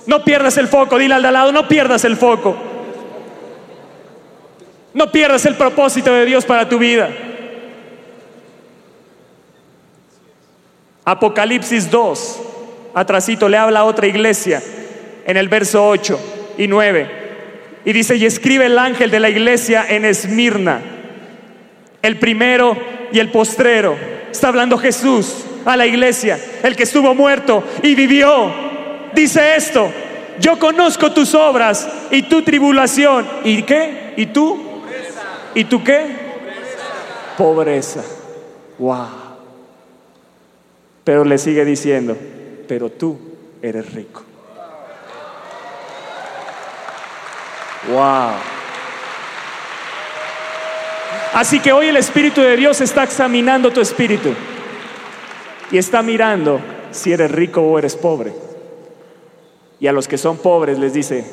[0.06, 2.54] No pierdas el foco, dile al de al lado, no pierdas el foco.
[4.92, 7.08] No pierdas el propósito de Dios para tu vida.
[11.06, 12.42] Apocalipsis 2,
[12.92, 14.62] atrasito, le habla a otra iglesia
[15.24, 16.20] en el verso 8
[16.58, 17.21] y 9.
[17.84, 20.80] Y dice, y escribe el ángel de la iglesia en Esmirna,
[22.00, 22.76] el primero
[23.12, 23.96] y el postrero.
[24.30, 28.52] Está hablando Jesús a la iglesia, el que estuvo muerto y vivió.
[29.14, 29.90] Dice esto,
[30.40, 33.26] yo conozco tus obras y tu tribulación.
[33.44, 34.14] ¿Y qué?
[34.16, 34.60] ¿Y tú?
[35.54, 36.06] ¿Y tú qué?
[37.36, 38.02] Pobreza.
[38.78, 39.08] Wow.
[41.04, 42.16] Pero le sigue diciendo,
[42.68, 43.18] pero tú
[43.60, 44.22] eres rico.
[47.88, 48.32] Wow.
[51.34, 54.34] Así que hoy el Espíritu de Dios está examinando tu espíritu
[55.70, 56.60] y está mirando
[56.90, 58.32] si eres rico o eres pobre.
[59.80, 61.24] Y a los que son pobres les dice,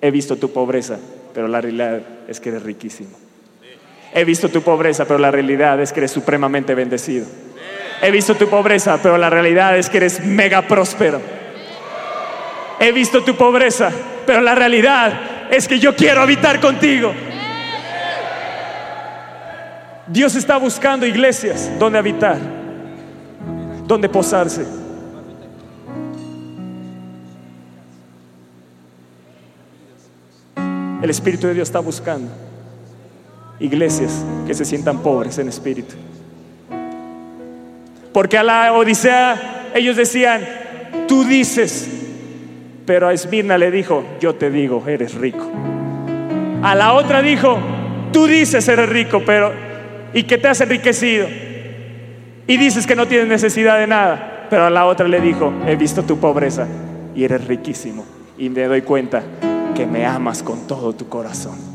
[0.00, 0.98] he visto tu pobreza,
[1.32, 3.16] pero la realidad es que eres riquísimo.
[4.14, 7.26] He visto tu pobreza, pero la realidad es que eres supremamente bendecido.
[8.02, 11.20] He visto tu pobreza, pero la realidad es que eres mega próspero.
[12.82, 13.92] He visto tu pobreza,
[14.26, 15.12] pero la realidad
[15.52, 17.12] es que yo quiero habitar contigo.
[20.08, 22.38] Dios está buscando iglesias donde habitar,
[23.86, 24.66] donde posarse.
[31.00, 32.32] El Espíritu de Dios está buscando
[33.60, 35.94] iglesias que se sientan pobres en espíritu.
[38.12, 40.44] Porque a la Odisea ellos decían,
[41.06, 42.01] tú dices,
[42.86, 45.46] pero a Esmirna le dijo, yo te digo, eres rico.
[46.62, 47.58] A la otra dijo,
[48.12, 49.52] tú dices eres rico, pero
[50.14, 51.26] y que te has enriquecido.
[52.46, 54.46] Y dices que no tienes necesidad de nada.
[54.50, 56.66] Pero a la otra le dijo, he visto tu pobreza
[57.14, 58.04] y eres riquísimo.
[58.36, 59.22] Y me doy cuenta
[59.74, 61.71] que me amas con todo tu corazón.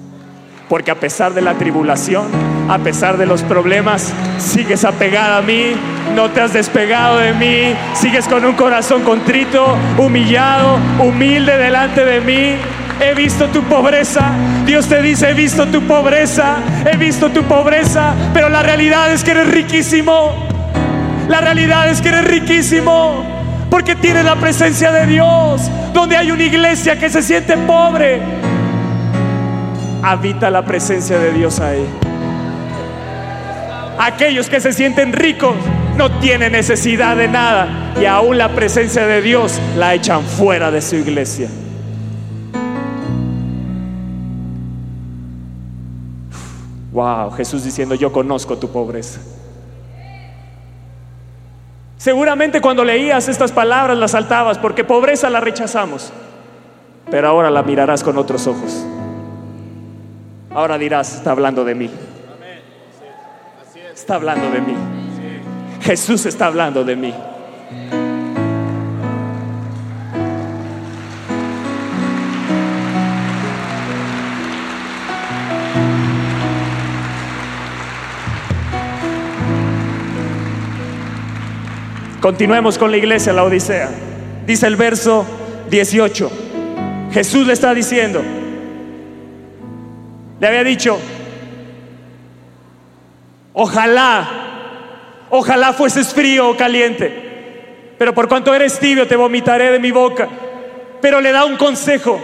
[0.70, 2.26] Porque a pesar de la tribulación,
[2.70, 5.74] a pesar de los problemas, sigues apegada a mí,
[6.16, 12.20] no te has despegado de mí, sigues con un corazón contrito, humillado, humilde delante de
[12.22, 12.56] mí.
[13.00, 14.32] He visto tu pobreza.
[14.66, 16.58] Dios te dice, he visto tu pobreza,
[16.92, 20.34] he visto tu pobreza, pero la realidad es que eres riquísimo.
[21.30, 23.24] La realidad es que eres riquísimo
[23.70, 25.70] porque tienes la presencia de Dios.
[25.94, 28.20] Donde hay una iglesia que se siente pobre,
[30.12, 31.86] habita la presencia de Dios ahí.
[34.00, 35.56] Aquellos que se sienten ricos
[35.98, 40.82] no tienen necesidad de nada y aún la presencia de Dios la echan fuera de
[40.82, 41.50] su iglesia.
[46.94, 49.20] Wow, Jesús diciendo, yo conozco tu pobreza.
[51.98, 56.14] Seguramente cuando leías estas palabras las saltabas porque pobreza la rechazamos,
[57.12, 58.86] pero ahora la mirarás con otros ojos.
[60.52, 61.90] Ahora dirás, está hablando de mí.
[63.94, 64.76] Está hablando de mí.
[65.82, 67.14] Jesús está hablando de mí.
[82.28, 83.90] Continuemos con la iglesia, la Odisea.
[84.46, 85.26] Dice el verso
[85.70, 86.32] 18.
[87.14, 88.22] Jesús le está diciendo,
[90.40, 91.00] le había dicho,
[93.54, 94.28] ojalá,
[95.30, 100.28] ojalá fueses frío o caliente, pero por cuanto eres tibio te vomitaré de mi boca.
[101.02, 102.20] Pero le da un consejo,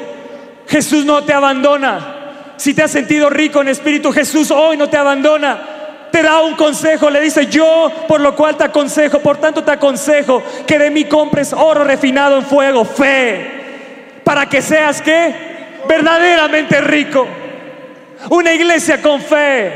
[0.68, 2.53] Jesús no te abandona.
[2.57, 5.74] Si te has sentido rico en espíritu, Jesús hoy no te abandona
[6.14, 9.72] te da un consejo, le dice, yo por lo cual te aconsejo, por tanto te
[9.72, 15.34] aconsejo que de mí compres oro refinado en fuego, fe, para que seas que
[15.89, 17.26] verdaderamente rico.
[18.30, 19.71] Una iglesia con fe,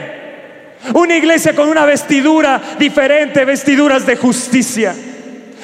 [0.93, 4.95] una iglesia con una vestidura diferente, vestiduras de justicia,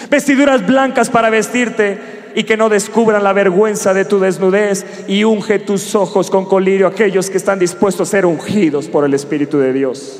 [0.09, 5.59] vestiduras blancas para vestirte y que no descubran la vergüenza de tu desnudez y unge
[5.59, 9.71] tus ojos con colirio aquellos que están dispuestos a ser ungidos por el Espíritu de
[9.71, 10.19] Dios.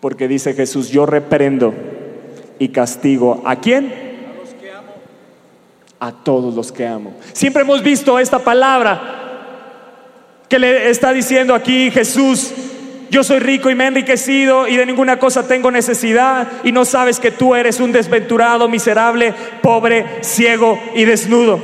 [0.00, 1.72] Porque dice Jesús, yo reprendo
[2.58, 3.42] y castigo.
[3.44, 4.10] ¿A quién?
[6.00, 7.14] A todos los que amo.
[7.32, 9.21] Siempre hemos visto esta palabra
[10.52, 12.52] que le está diciendo aquí Jesús.
[13.08, 16.84] Yo soy rico y me he enriquecido y de ninguna cosa tengo necesidad y no
[16.84, 19.32] sabes que tú eres un desventurado, miserable,
[19.62, 21.58] pobre, ciego y desnudo.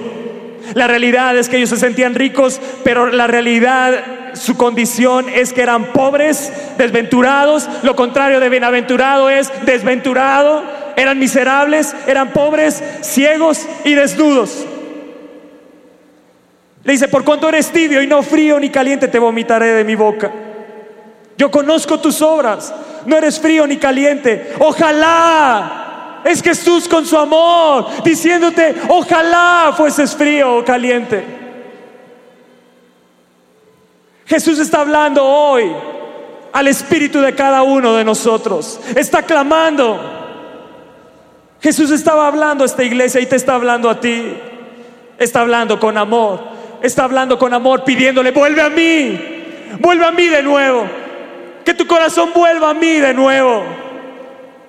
[0.72, 5.60] La realidad es que ellos se sentían ricos, pero la realidad su condición es que
[5.60, 7.68] eran pobres, desventurados.
[7.82, 10.62] Lo contrario de bienaventurado es desventurado.
[10.96, 14.64] Eran miserables, eran pobres, ciegos y desnudos.
[16.88, 19.94] Le dice, por cuanto eres tibio y no frío ni caliente, te vomitaré de mi
[19.94, 20.32] boca.
[21.36, 22.72] Yo conozco tus obras,
[23.04, 24.54] no eres frío ni caliente.
[24.58, 31.22] Ojalá es Jesús con su amor, diciéndote, ojalá fueses frío o caliente.
[34.24, 35.70] Jesús está hablando hoy
[36.54, 38.80] al espíritu de cada uno de nosotros.
[38.96, 40.00] Está clamando.
[41.60, 44.38] Jesús estaba hablando a esta iglesia y te está hablando a ti.
[45.18, 46.56] Está hablando con amor.
[46.82, 49.38] Está hablando con amor pidiéndole, vuelve a mí.
[49.78, 50.86] Vuelve a mí de nuevo.
[51.64, 53.64] Que tu corazón vuelva a mí de nuevo.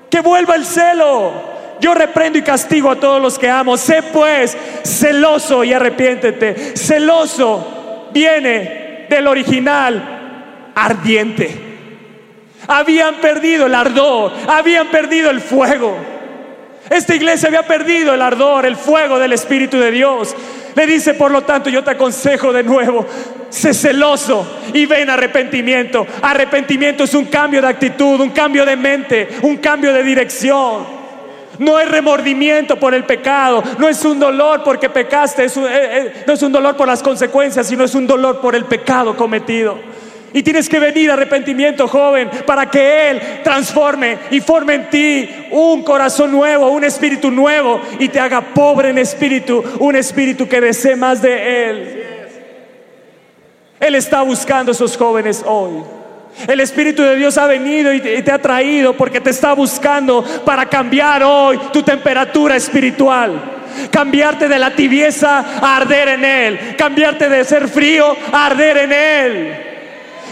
[0.10, 1.32] Que vuelva el celo.
[1.80, 3.78] Yo reprendo y castigo a todos los que amo.
[3.78, 6.76] Sé pues celoso y arrepiéntete.
[6.76, 11.68] Celoso viene del original ardiente.
[12.68, 15.98] Habían perdido el ardor, habían perdido el fuego.
[16.90, 20.36] Esta iglesia había perdido el ardor, el fuego del Espíritu de Dios.
[20.76, 23.06] Le dice, por lo tanto, yo te aconsejo de nuevo,
[23.50, 26.06] sé celoso y ven arrepentimiento.
[26.22, 31.00] Arrepentimiento es un cambio de actitud, un cambio de mente, un cambio de dirección.
[31.58, 35.70] No es remordimiento por el pecado, no es un dolor porque pecaste, es un- eh,
[35.74, 39.18] eh, no es un dolor por las consecuencias, sino es un dolor por el pecado
[39.18, 39.78] cometido.
[40.34, 45.84] Y tienes que venir arrepentimiento, joven, para que Él transforme y forme en ti un
[45.84, 50.96] corazón nuevo, un espíritu nuevo y te haga pobre en espíritu, un espíritu que desee
[50.96, 52.04] más de Él.
[53.80, 55.84] Él está buscando a esos jóvenes hoy.
[56.48, 60.68] El Espíritu de Dios ha venido y te ha traído porque te está buscando para
[60.68, 63.58] cambiar hoy tu temperatura espiritual.
[63.92, 66.76] Cambiarte de la tibieza a arder en Él.
[66.78, 69.69] Cambiarte de ser frío a arder en Él.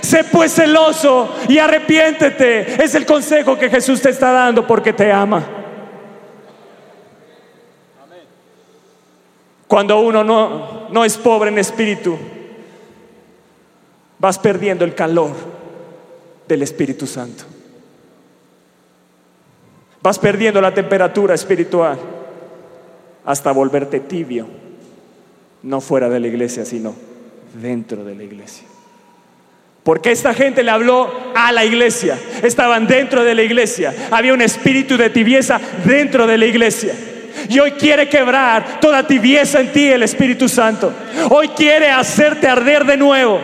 [0.07, 2.81] Sé pues celoso y arrepiéntete.
[2.81, 5.45] Es el consejo que Jesús te está dando porque te ama.
[9.67, 12.17] Cuando uno no, no es pobre en espíritu,
[14.17, 15.31] vas perdiendo el calor
[16.47, 17.43] del Espíritu Santo.
[20.01, 21.99] Vas perdiendo la temperatura espiritual
[23.25, 24.47] hasta volverte tibio,
[25.63, 26.95] no fuera de la iglesia, sino
[27.61, 28.76] dentro de la iglesia.
[29.87, 34.41] Porque esta gente le habló a la iglesia, estaban dentro de la iglesia, había un
[34.41, 36.93] espíritu de tibieza dentro de la iglesia.
[37.47, 40.91] Y hoy quiere quebrar toda tibieza en ti el Espíritu Santo.
[41.29, 43.39] Hoy quiere hacerte arder de nuevo.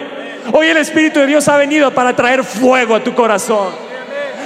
[0.52, 3.70] Hoy el Espíritu de Dios ha venido para traer fuego a tu corazón.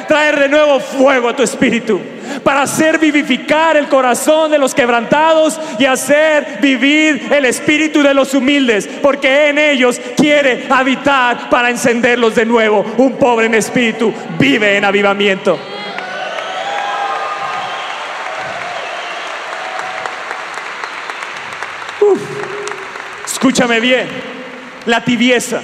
[0.07, 1.99] Traer de nuevo fuego a tu espíritu.
[2.43, 8.33] Para hacer vivificar el corazón de los quebrantados y hacer vivir el espíritu de los
[8.33, 8.87] humildes.
[9.01, 12.85] Porque en ellos quiere habitar para encenderlos de nuevo.
[12.97, 15.59] Un pobre en espíritu vive en avivamiento.
[23.25, 24.07] Escúchame bien.
[24.85, 25.61] La tibieza.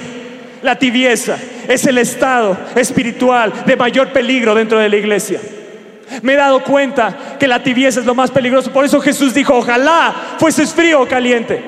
[0.62, 1.36] La tibieza
[1.68, 5.40] es el estado espiritual de mayor peligro dentro de la iglesia.
[6.22, 8.72] Me he dado cuenta que la tibieza es lo más peligroso.
[8.72, 11.62] Por eso Jesús dijo, ojalá fueses frío o caliente.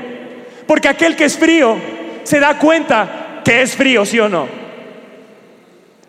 [0.67, 1.77] Porque aquel que es frío
[2.25, 4.47] se da cuenta que es frío, sí o no.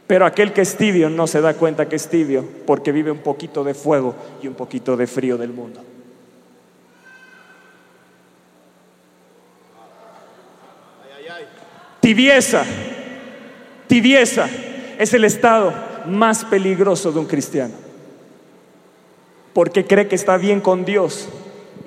[0.07, 3.19] Pero aquel que es tibio no se da cuenta que es tibio porque vive un
[3.19, 5.83] poquito de fuego y un poquito de frío del mundo.
[11.99, 12.63] Tibieza,
[13.87, 14.47] tibieza
[14.97, 15.73] es el estado
[16.05, 17.86] más peligroso de un cristiano.
[19.57, 21.29] Porque cree que está bien con Dios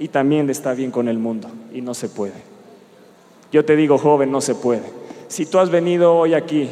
[0.00, 1.48] y también está bien con el mundo.
[1.72, 2.34] Y no se puede.
[3.52, 4.82] Yo te digo, joven, no se puede.
[5.28, 6.68] Si tú has venido hoy aquí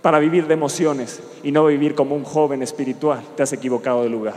[0.00, 4.08] para vivir de emociones y no vivir como un joven espiritual, te has equivocado de
[4.08, 4.36] lugar.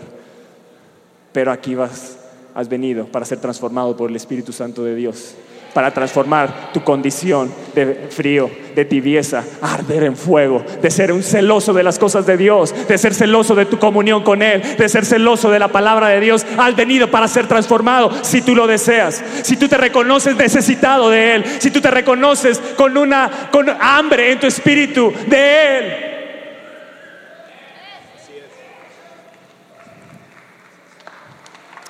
[1.32, 2.18] Pero aquí vas,
[2.56, 5.36] has venido para ser transformado por el Espíritu Santo de Dios
[5.76, 11.74] para transformar tu condición de frío, de tibieza, arder en fuego, de ser un celoso
[11.74, 15.04] de las cosas de Dios, de ser celoso de tu comunión con Él, de ser
[15.04, 16.46] celoso de la palabra de Dios.
[16.58, 21.36] Has venido para ser transformado si tú lo deseas, si tú te reconoces necesitado de
[21.36, 25.94] Él, si tú te reconoces con una con hambre en tu espíritu de Él.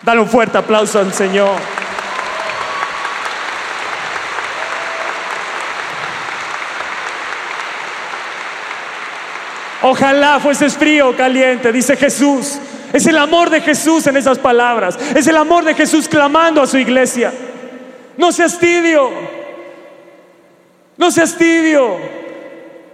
[0.02, 1.85] Dale un fuerte aplauso al Señor.
[9.88, 12.58] Ojalá fueses frío o caliente, dice Jesús.
[12.92, 14.98] Es el amor de Jesús en esas palabras.
[15.16, 17.32] Es el amor de Jesús clamando a su iglesia.
[18.18, 19.12] No seas tibio.
[20.98, 21.98] No seas tibio.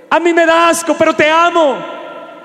[0.09, 1.77] A mí me da asco, pero te amo.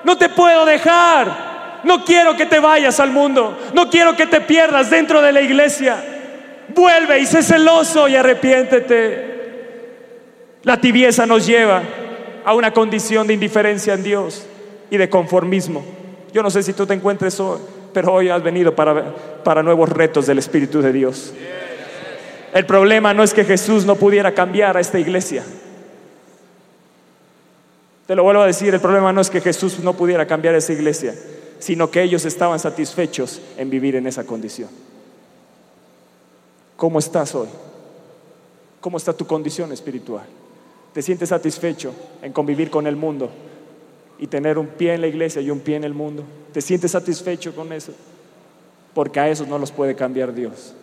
[0.05, 1.81] No te puedo dejar.
[1.83, 3.59] No quiero que te vayas al mundo.
[3.73, 6.01] No quiero que te pierdas dentro de la iglesia.
[6.69, 9.35] Vuelve y sé celoso y arrepiéntete.
[10.63, 11.81] La tibieza nos lleva
[12.47, 14.45] a una condición de indiferencia en Dios
[14.89, 15.83] y de conformismo.
[16.31, 17.59] Yo no sé si tú te encuentres hoy,
[17.91, 21.33] pero hoy has venido para, para nuevos retos del Espíritu de Dios.
[22.53, 25.43] El problema no es que Jesús no pudiera cambiar a esta iglesia.
[28.07, 30.59] Te lo vuelvo a decir, el problema no es que Jesús no pudiera cambiar a
[30.59, 31.15] esa iglesia,
[31.59, 34.69] sino que ellos estaban satisfechos en vivir en esa condición.
[36.77, 37.49] ¿Cómo estás hoy?
[38.79, 40.27] ¿Cómo está tu condición espiritual?
[40.97, 41.93] ¿Te sientes satisfecho
[42.23, 43.29] en convivir con el mundo
[44.17, 46.23] y tener un pie en la iglesia y un pie en el mundo?
[46.51, 47.91] ¿Te sientes satisfecho con eso?
[48.95, 50.73] Porque a esos no los puede cambiar Dios.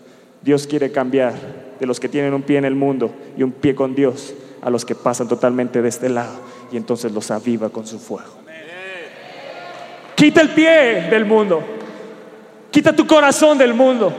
[0.41, 1.35] Dios quiere cambiar
[1.81, 4.71] de los que tienen un pie en el mundo y un pie con Dios a
[4.71, 6.39] los que pasan totalmente de este lado
[6.71, 8.35] y entonces los aviva con su fuego.
[10.15, 11.61] Quita el pie del mundo.
[12.71, 14.12] Quita tu corazón del mundo.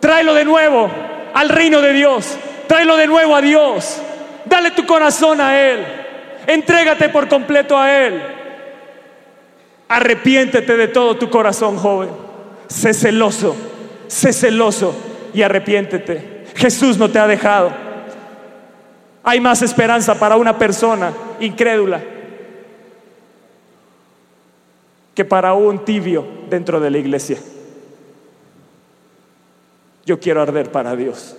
[0.00, 0.90] Tráelo de nuevo
[1.32, 2.36] al reino de Dios.
[2.66, 4.02] Tráelo de nuevo a Dios.
[4.54, 5.84] Dale tu corazón a Él.
[6.46, 8.22] Entrégate por completo a Él.
[9.88, 12.10] Arrepiéntete de todo tu corazón, joven.
[12.68, 13.56] Sé celoso.
[14.06, 14.94] Sé celoso
[15.34, 16.44] y arrepiéntete.
[16.54, 17.72] Jesús no te ha dejado.
[19.24, 22.00] Hay más esperanza para una persona incrédula
[25.16, 27.38] que para un tibio dentro de la iglesia.
[30.06, 31.38] Yo quiero arder para Dios.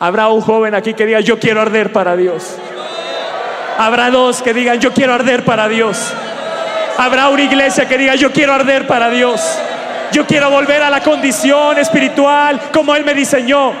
[0.00, 2.56] Habrá un joven aquí que diga, yo quiero arder para Dios.
[3.78, 6.12] Habrá dos que digan, yo quiero arder para Dios.
[6.96, 9.40] Habrá una iglesia que diga, yo quiero arder para Dios.
[10.12, 13.72] Yo quiero volver a la condición espiritual como Él me diseñó.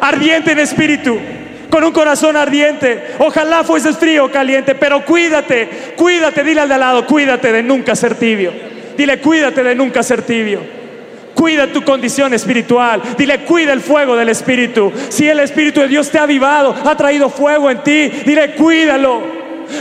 [0.00, 1.18] Ardiente en espíritu,
[1.70, 3.16] con un corazón ardiente.
[3.18, 7.64] Ojalá fueses frío o caliente, pero cuídate, cuídate, dile al de al lado, cuídate de
[7.64, 8.52] nunca ser tibio.
[8.96, 10.77] Dile, cuídate de nunca ser tibio.
[11.38, 13.00] Cuida tu condición espiritual.
[13.16, 14.92] Dile, cuida el fuego del Espíritu.
[15.08, 19.22] Si el Espíritu de Dios te ha avivado, ha traído fuego en ti, dile, cuídalo.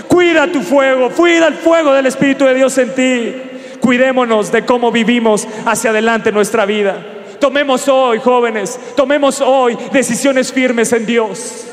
[0.08, 3.36] Cuida tu fuego, cuida el fuego del Espíritu de Dios en ti.
[3.80, 7.03] Cuidémonos de cómo vivimos hacia adelante nuestra vida.
[7.39, 11.66] Tomemos hoy, jóvenes, tomemos hoy decisiones firmes en Dios.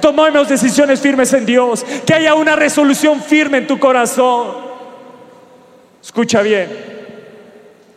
[0.00, 1.84] Tomemos decisiones firmes en Dios.
[2.06, 4.54] Que haya una resolución firme en tu corazón.
[6.00, 6.95] Escucha bien.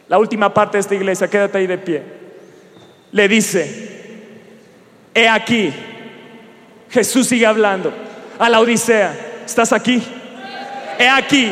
[0.09, 2.03] La última parte de esta iglesia, quédate ahí de pie.
[3.11, 4.01] Le dice,
[5.13, 5.71] he aquí,
[6.89, 7.93] Jesús sigue hablando
[8.39, 9.13] a la Odisea,
[9.45, 10.01] ¿estás aquí?
[10.97, 11.51] He aquí,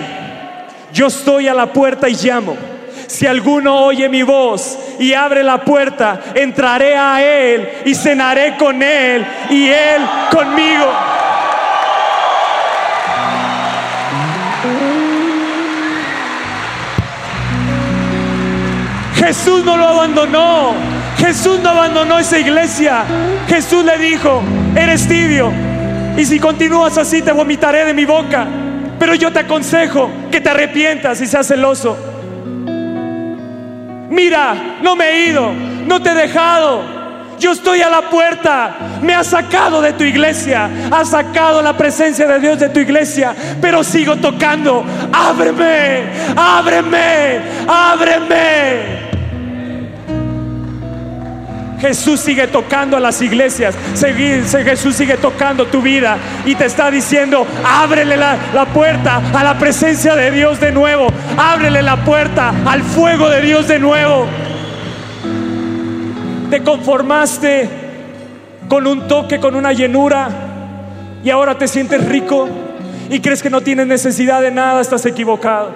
[0.92, 2.58] yo estoy a la puerta y llamo.
[3.06, 8.82] Si alguno oye mi voz y abre la puerta, entraré a él y cenaré con
[8.82, 10.02] él y él
[10.32, 10.86] conmigo.
[19.18, 20.74] Jesús no lo abandonó.
[21.18, 23.04] Jesús no abandonó esa iglesia.
[23.48, 24.42] Jesús le dijo,
[24.76, 25.52] eres tibio.
[26.16, 28.48] Y si continúas así, te vomitaré de mi boca.
[29.00, 31.98] Pero yo te aconsejo que te arrepientas y seas celoso.
[34.10, 35.52] Mira, no me he ido,
[35.86, 36.98] no te he dejado.
[37.40, 38.76] Yo estoy a la puerta.
[39.02, 40.70] Me has sacado de tu iglesia.
[40.92, 43.36] Has sacado la presencia de Dios de tu iglesia.
[43.62, 44.84] Pero sigo tocando.
[45.12, 46.04] Ábreme,
[46.36, 49.07] ábreme, ábreme.
[51.80, 53.76] Jesús sigue tocando a las iglesias.
[53.96, 59.58] Jesús sigue tocando tu vida y te está diciendo, ábrele la, la, puerta a la
[59.58, 61.08] presencia de Dios de nuevo.
[61.38, 64.26] Ábrele la puerta al fuego de Dios de nuevo.
[66.50, 67.70] Te conformaste
[68.68, 70.30] con un toque, con una llenura
[71.24, 72.48] y ahora te sientes rico
[73.10, 75.72] y crees que no tienes necesidad de nada, estás equivocado.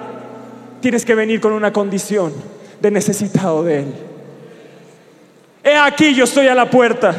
[0.80, 2.32] Tienes que venir con una condición
[2.80, 4.11] de necesitado de Él.
[5.64, 7.14] He aquí yo estoy a la puerta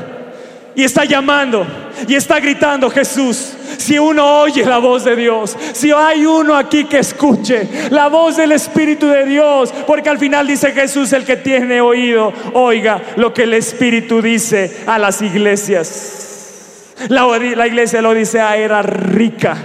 [0.75, 1.65] y está llamando
[2.07, 3.53] y está gritando Jesús.
[3.77, 8.37] Si uno oye la voz de Dios, si hay uno aquí que escuche la voz
[8.37, 13.33] del Espíritu de Dios, porque al final dice Jesús, el que tiene oído, oiga lo
[13.33, 16.93] que el Espíritu dice a las iglesias.
[17.09, 19.57] La, la iglesia de la Odisea era rica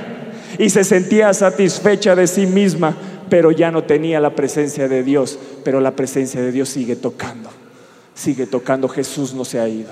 [0.59, 2.97] y se sentía satisfecha de sí misma,
[3.29, 7.58] pero ya no tenía la presencia de Dios, pero la presencia de Dios sigue tocando
[8.19, 8.89] sigue tocando.
[8.89, 9.91] Jesús no se ha ido.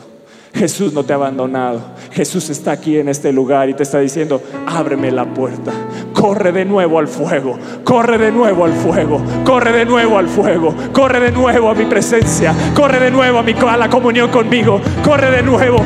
[0.54, 1.80] Jesús no te ha abandonado.
[2.12, 5.70] Jesús está aquí en este lugar y te está diciendo, ábreme la puerta.
[6.14, 7.58] Corre de nuevo al fuego.
[7.84, 9.22] Corre de nuevo al fuego.
[9.44, 10.74] Corre de nuevo al fuego.
[10.92, 12.54] Corre de nuevo a mi presencia.
[12.74, 14.80] Corre de nuevo a, mi, a la comunión conmigo.
[15.04, 15.78] Corre de nuevo.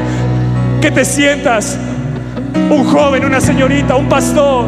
[0.80, 1.78] Que te sientas
[2.70, 4.66] Un joven, una señorita, un pastor,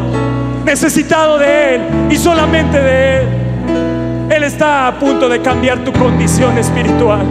[0.65, 3.27] necesitado de Él y solamente de Él.
[4.29, 7.25] Él está a punto de cambiar tu condición espiritual.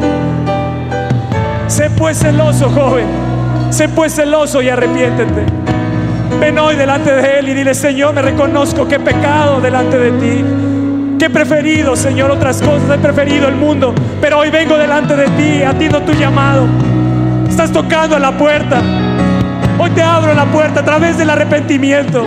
[1.73, 3.07] Sé pues celoso, joven.
[3.71, 5.47] Sé pues celoso y arrepiéntete.
[6.39, 10.11] Ven hoy delante de Él y dile, Señor, me reconozco que he pecado delante de
[10.11, 10.45] ti.
[11.19, 12.91] Que he preferido, Señor, otras cosas.
[12.95, 13.95] He preferido el mundo.
[14.21, 16.67] Pero hoy vengo delante de ti, atiendo tu llamado.
[17.49, 18.83] Estás tocando a la puerta.
[19.79, 22.27] Hoy te abro la puerta a través del arrepentimiento.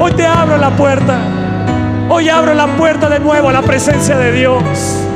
[0.00, 1.16] Hoy te abro la puerta.
[2.08, 5.09] Hoy abro la puerta de nuevo a la presencia de Dios.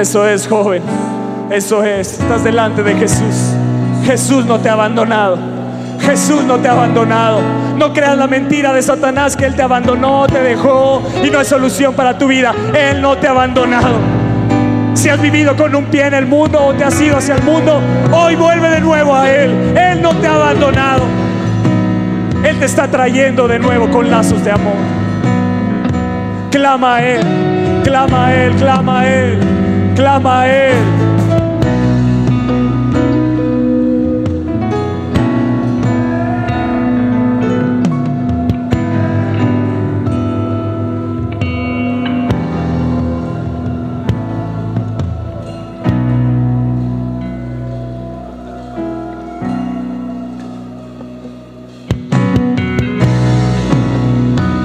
[0.00, 0.82] Eso es, joven.
[1.50, 2.20] Eso es.
[2.20, 3.52] Estás delante de Jesús.
[4.02, 5.38] Jesús no te ha abandonado.
[6.00, 7.42] Jesús no te ha abandonado.
[7.76, 11.44] No creas la mentira de Satanás que Él te abandonó, te dejó y no hay
[11.44, 12.54] solución para tu vida.
[12.74, 13.96] Él no te ha abandonado.
[14.94, 17.42] Si has vivido con un pie en el mundo o te has ido hacia el
[17.42, 19.76] mundo, hoy vuelve de nuevo a Él.
[19.76, 21.02] Él no te ha abandonado.
[22.42, 24.76] Él te está trayendo de nuevo con lazos de amor.
[26.50, 27.20] Clama a Él,
[27.84, 29.49] clama a Él, clama a Él,
[30.00, 30.76] clama a Él.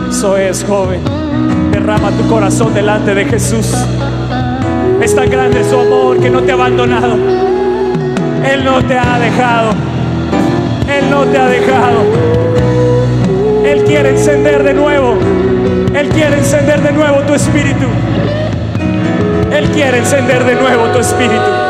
[0.10, 1.02] Eso es, joven.
[1.72, 3.68] Derrama tu corazón delante de Jesús.
[5.06, 7.14] Es tan grande su amor que no te ha abandonado.
[8.44, 9.70] Él no te ha dejado.
[10.92, 12.02] Él no te ha dejado.
[13.64, 15.16] Él quiere encender de nuevo.
[15.94, 17.86] Él quiere encender de nuevo tu espíritu.
[19.52, 21.65] Él quiere encender de nuevo tu espíritu.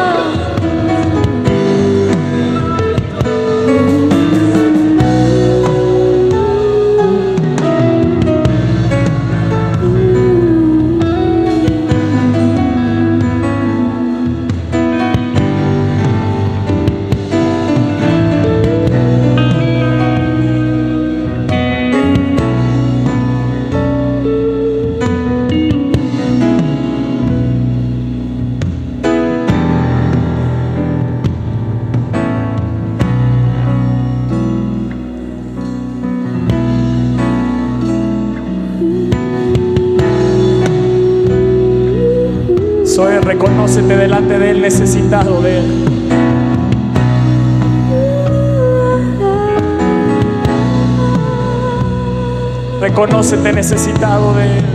[53.36, 54.66] Reconócete necesitado de Él.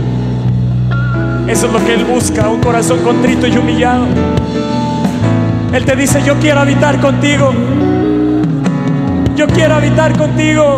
[1.47, 4.05] Eso es lo que Él busca, un corazón contrito y humillado.
[5.73, 7.51] Él te dice, yo quiero habitar contigo.
[9.35, 10.77] Yo quiero habitar contigo.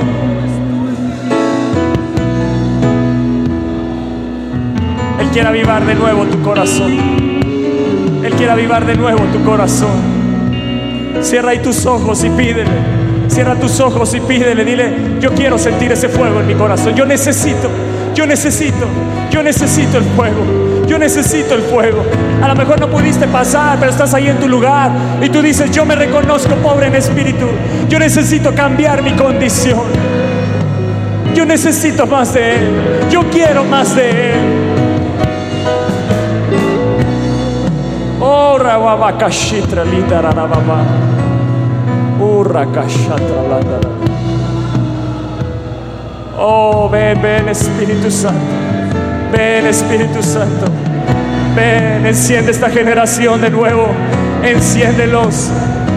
[5.19, 6.93] Él quiere avivar de nuevo tu corazón.
[8.23, 9.99] Él quiere avivar de nuevo tu corazón.
[11.21, 12.92] Cierra ahí tus ojos y pídele.
[13.33, 14.63] Cierra tus ojos y pídele.
[14.63, 16.93] Dile, yo quiero sentir ese fuego en mi corazón.
[16.93, 17.67] Yo necesito,
[18.13, 18.85] yo necesito,
[19.31, 20.85] yo necesito el fuego.
[20.87, 22.03] Yo necesito el fuego.
[22.43, 25.71] A lo mejor no pudiste pasar, pero estás ahí en tu lugar y tú dices,
[25.71, 27.47] yo me reconozco pobre en espíritu.
[27.89, 29.81] Yo necesito cambiar mi condición.
[31.33, 32.67] Yo necesito más de Él.
[33.09, 34.39] Yo quiero más de Él.
[38.19, 41.02] Oh, landara.
[46.37, 48.39] Oh, ven, ven Espíritu Santo.
[49.31, 50.65] Ven Espíritu Santo.
[51.55, 53.87] Ven, enciende esta generación de nuevo.
[54.43, 55.49] Enciéndelos.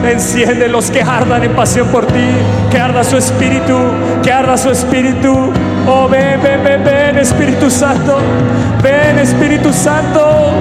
[0.05, 2.29] Enciéndelos que ardan en pasión por ti.
[2.71, 3.79] Que arda su espíritu.
[4.23, 5.53] Que arda su espíritu.
[5.89, 8.19] Oh, ven, ven, ven, ven Espíritu Santo.
[8.83, 10.53] Ven Espíritu Santo.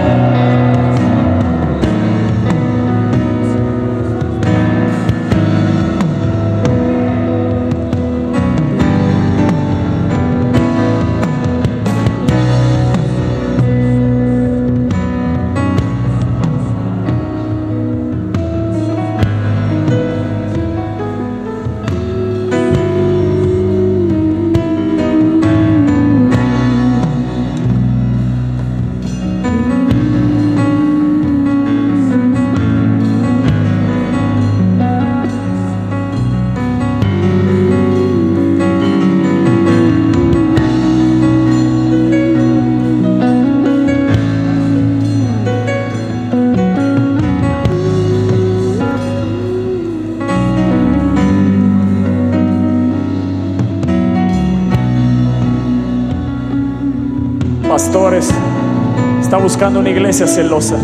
[59.56, 60.76] Buscando una iglesia celosa.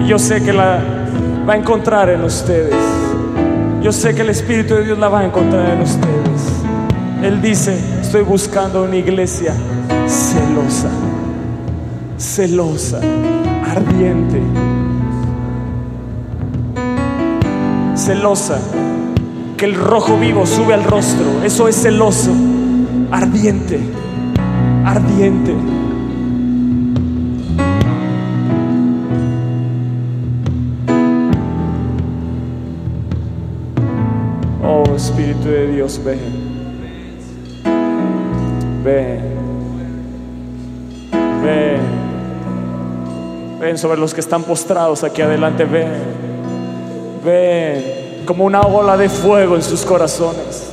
[0.00, 0.78] Y yo sé que la
[1.44, 2.76] va a encontrar en ustedes.
[3.82, 6.52] Yo sé que el Espíritu de Dios la va a encontrar en ustedes.
[7.20, 9.54] Él dice, estoy buscando una iglesia
[10.06, 10.88] celosa,
[12.16, 13.00] celosa,
[13.68, 14.40] ardiente,
[17.96, 18.60] celosa,
[19.56, 21.42] que el rojo vivo sube al rostro.
[21.42, 22.30] Eso es celoso,
[23.10, 23.80] ardiente,
[24.84, 25.77] ardiente.
[43.78, 45.64] Sobre los que están postrados aquí adelante.
[45.64, 45.92] Ven.
[47.24, 48.24] Ven.
[48.26, 50.72] Como una ola de fuego en sus corazones.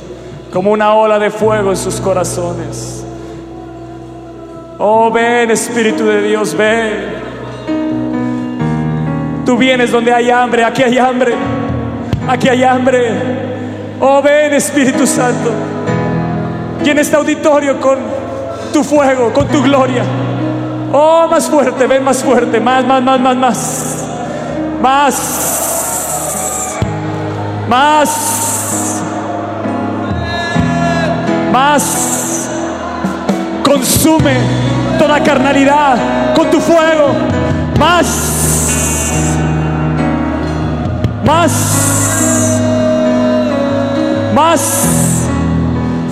[0.52, 3.04] Como una ola de fuego en sus corazones.
[4.78, 7.14] Oh, ven Espíritu de Dios, ven.
[9.46, 10.64] Tú vienes donde hay hambre.
[10.64, 11.32] Aquí hay hambre.
[12.26, 13.12] Aquí hay hambre.
[14.00, 15.52] Oh, ven Espíritu Santo.
[16.82, 17.98] Llena este auditorio con
[18.72, 20.02] tu fuego, con tu gloria.
[20.92, 24.06] Oh, más fuerte, ven más fuerte, más, más, más, más, más.
[24.80, 25.56] Más.
[27.68, 29.02] Más.
[31.52, 32.50] Más.
[33.64, 34.36] Consume
[34.98, 37.08] toda carnalidad con tu fuego.
[37.78, 38.06] Más.
[41.24, 41.52] Más.
[44.34, 44.60] Más.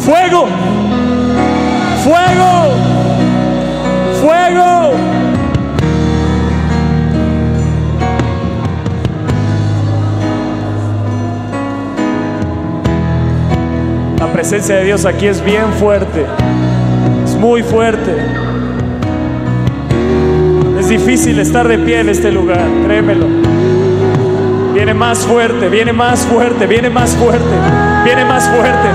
[0.04, 0.48] Fuego.
[2.02, 2.93] Fuego.
[14.18, 16.26] La presencia de Dios aquí es bien fuerte.
[17.24, 18.14] Es muy fuerte.
[20.78, 23.26] Es difícil estar de pie en este lugar, créemelo.
[24.74, 27.44] Viene más fuerte, viene más fuerte, viene más fuerte,
[28.04, 28.88] viene más fuerte,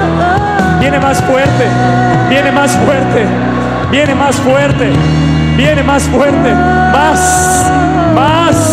[0.80, 1.66] viene más fuerte,
[2.30, 3.26] viene más fuerte, viene más fuerte,
[3.92, 4.92] viene más fuerte,
[5.60, 7.70] Viene más fuerte, más,
[8.16, 8.69] más.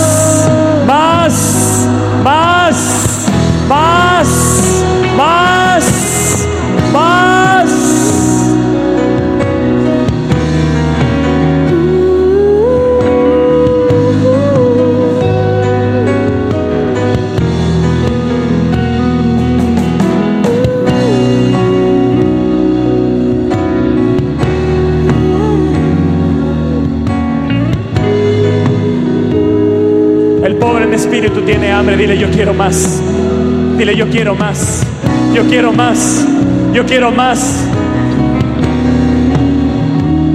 [31.47, 31.97] Tiene hambre.
[31.97, 33.01] Dile, yo quiero más.
[33.79, 34.83] Dile, yo quiero más.
[35.33, 36.27] Yo quiero más.
[36.73, 37.65] Yo quiero más.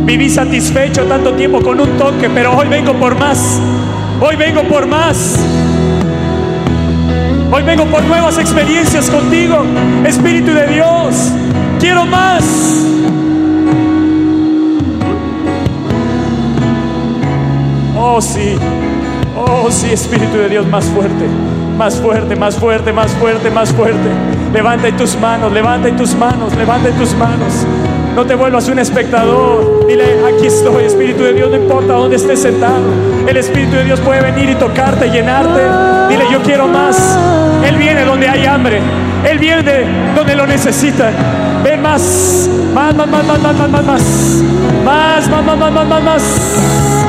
[0.05, 3.59] Viví satisfecho tanto tiempo con un toque, pero hoy vengo por más.
[4.19, 5.37] Hoy vengo por más.
[7.53, 9.65] Hoy vengo por nuevas experiencias contigo,
[10.05, 11.31] Espíritu de Dios.
[11.79, 12.43] Quiero más.
[17.97, 18.55] Oh sí,
[19.45, 21.25] oh sí, Espíritu de Dios, más fuerte,
[21.77, 24.09] más fuerte, más fuerte, más fuerte, más fuerte.
[24.53, 27.65] Levanta en tus manos, levanta en tus manos, levanta en tus manos.
[28.15, 29.85] No te vuelvas un espectador.
[29.87, 32.81] Dile, aquí estoy, Espíritu de Dios, no importa dónde estés sentado.
[33.25, 35.61] El Espíritu de Dios puede venir y tocarte, llenarte.
[36.09, 37.17] Dile, yo quiero más.
[37.65, 38.81] Él viene donde hay hambre.
[39.29, 39.85] Él viene
[40.15, 41.13] donde lo necesitan.
[41.63, 44.01] Ven más, más, más, más, más, más, más, más, más, más,
[44.83, 47.00] más, más, más, más, más, más, más,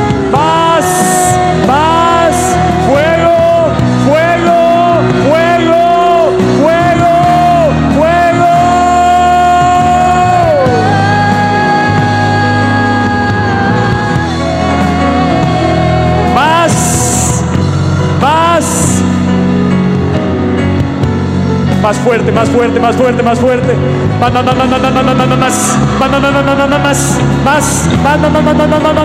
[21.82, 23.76] Más fuerte, más fuerte, más fuerte, más fuerte.
[24.20, 24.54] Más, más, más,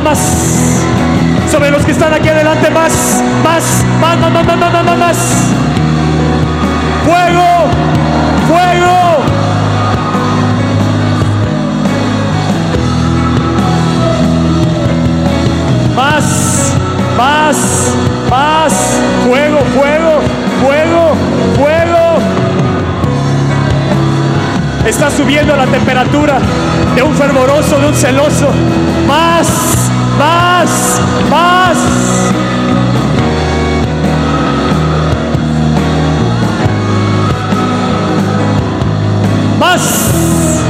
[0.03, 0.19] más.
[1.51, 2.93] Sobre los que están aquí adelante, más,
[3.43, 3.63] más,
[3.99, 5.17] más, más, más, más, más.
[7.03, 7.71] Fuego,
[8.47, 9.23] fuego.
[15.95, 16.75] Más,
[17.17, 17.57] más,
[18.29, 18.73] más.
[19.25, 20.36] Fuego, fuego.
[24.87, 26.39] Está subiendo la temperatura
[26.95, 28.47] de un fervoroso, de un celoso.
[29.05, 29.47] Más,
[30.17, 31.77] más, más.
[39.59, 40.66] Más.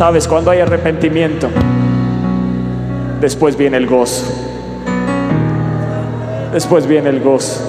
[0.00, 1.50] Sabes, cuando hay arrepentimiento,
[3.20, 4.24] después viene el gozo.
[6.54, 7.60] Después viene el gozo.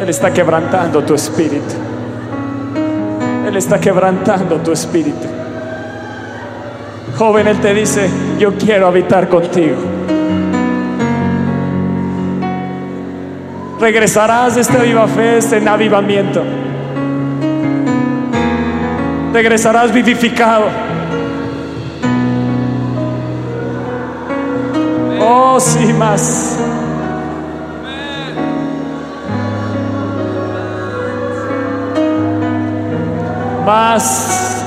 [0.00, 1.74] Él está quebrantando tu espíritu.
[3.44, 5.26] Él está quebrantando tu espíritu.
[7.18, 9.78] Joven, Él te dice, yo quiero habitar contigo.
[13.80, 16.40] Regresarás de este viva fe, este avivamiento.
[19.32, 20.81] Regresarás vivificado.
[25.24, 26.58] Oh, sí, más.
[33.64, 34.64] Más.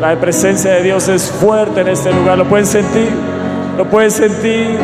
[0.00, 2.38] La presencia de Dios es fuerte en este lugar.
[2.38, 3.10] ¿Lo pueden sentir?
[3.76, 4.78] ¿Lo pueden sentir?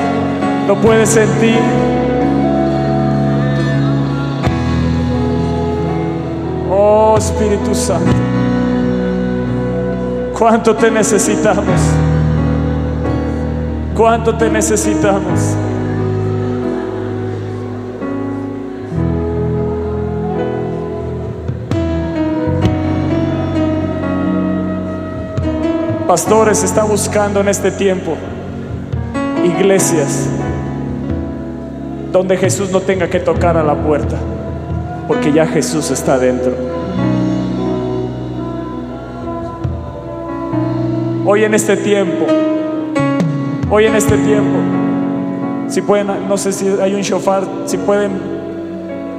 [0.66, 1.60] ¿Lo puedes sentir?
[6.70, 8.10] Oh Espíritu Santo.
[10.36, 11.80] ¿Cuánto te necesitamos?
[14.02, 15.54] ¿Cuánto te necesitamos?
[26.08, 28.16] Pastores está buscando en este tiempo
[29.44, 30.26] iglesias
[32.10, 34.16] donde Jesús no tenga que tocar a la puerta,
[35.06, 36.52] porque ya Jesús está dentro.
[41.24, 42.41] Hoy en este tiempo,
[43.74, 44.58] hoy en este tiempo,
[45.66, 48.12] si pueden, no sé si hay un shofar, si pueden,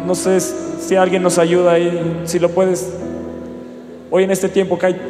[0.06, 2.94] no sé si alguien nos ayuda ahí, si lo puedes,
[4.12, 5.02] hoy en este tiempo que hay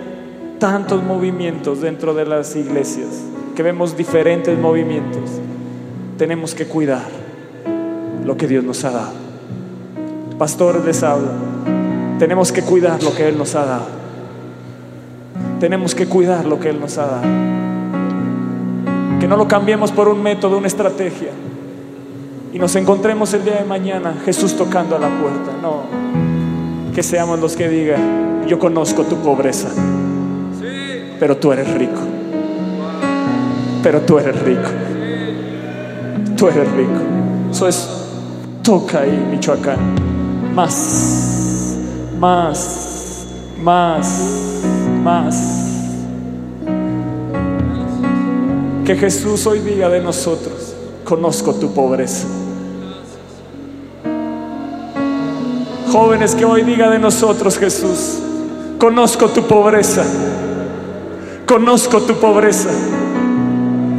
[0.59, 3.09] tantos movimientos dentro de las iglesias,
[3.53, 5.29] que vemos diferentes movimientos,
[6.17, 7.03] tenemos que cuidar
[8.23, 9.11] lo que Dios nos ha dado.
[10.37, 11.27] Pastores les hablo,
[12.17, 14.03] tenemos que cuidar lo que Él nos ha dado.
[15.59, 17.53] Tenemos que cuidar lo que Él nos ha dado.
[19.24, 21.30] Que no lo cambiemos por un método, una estrategia.
[22.51, 25.53] Y nos encontremos el día de mañana Jesús tocando a la puerta.
[25.61, 25.84] No,
[26.93, 29.69] que seamos los que digan, yo conozco tu pobreza
[31.24, 32.01] pero tú eres rico.
[33.82, 34.69] Pero tú eres rico.
[36.36, 36.99] Tú eres rico.
[37.49, 37.89] Eso es,
[38.61, 39.80] toca ahí, Michoacán.
[40.53, 41.78] Más,
[42.19, 43.26] más,
[43.61, 44.63] más,
[45.01, 45.62] más.
[48.86, 50.73] Que Jesús hoy diga de nosotros,
[51.03, 52.27] conozco tu pobreza.
[55.91, 58.19] Jóvenes que hoy diga de nosotros, Jesús,
[58.79, 60.03] conozco tu pobreza
[61.45, 62.69] conozco tu pobreza,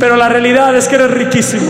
[0.01, 1.63] pero la realidad es que eres riquísimo.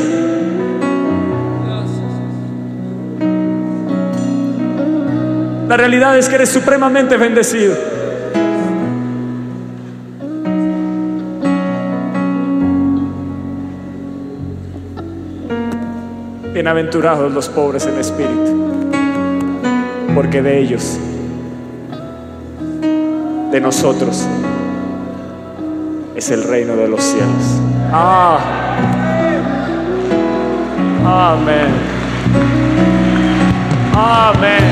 [5.69, 7.75] La realidad es que eres supremamente bendecido.
[16.55, 18.93] Bienaventurados los pobres en espíritu,
[20.15, 21.01] porque de ellos,
[23.51, 24.25] de nosotros,
[26.15, 27.61] es el reino de los cielos.
[27.93, 28.39] Ah.
[31.05, 31.73] Amén.
[33.93, 34.65] Amén.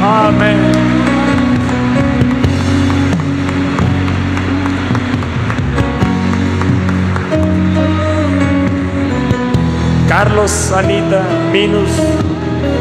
[0.00, 0.85] Amén.
[10.08, 11.90] Carlos, Anita, Minus,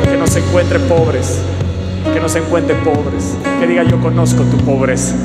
[0.10, 1.40] que nos encuentre pobres
[2.14, 5.16] que no se encuentre pobres, que diga yo conozco tu pobreza.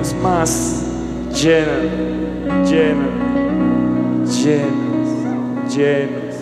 [0.00, 0.84] Es más
[1.34, 3.06] lleno, lleno,
[4.26, 6.34] llenos, llenos.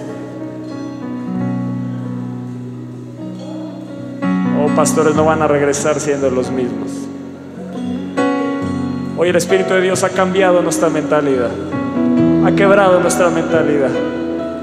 [4.59, 6.91] Oh, pastores no van a regresar siendo los mismos.
[9.19, 11.51] Hoy el Espíritu de Dios ha cambiado nuestra mentalidad,
[12.47, 13.91] ha quebrado nuestra mentalidad.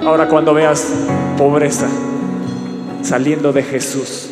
[0.05, 0.87] Ahora cuando veas
[1.37, 1.87] pobreza,
[3.01, 4.29] saliendo de Jesús,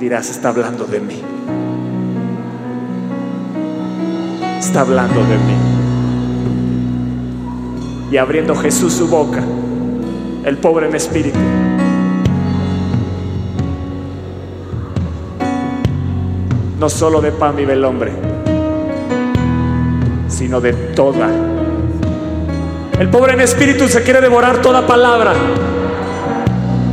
[0.00, 1.20] dirás, está hablando de mí.
[4.58, 5.56] Está hablando de mí.
[8.10, 9.42] Y abriendo Jesús su boca,
[10.46, 11.38] el pobre en espíritu,
[16.80, 18.33] no solo de pan vive el hombre,
[20.34, 21.28] sino de toda.
[22.98, 25.32] El pobre en espíritu se quiere devorar toda palabra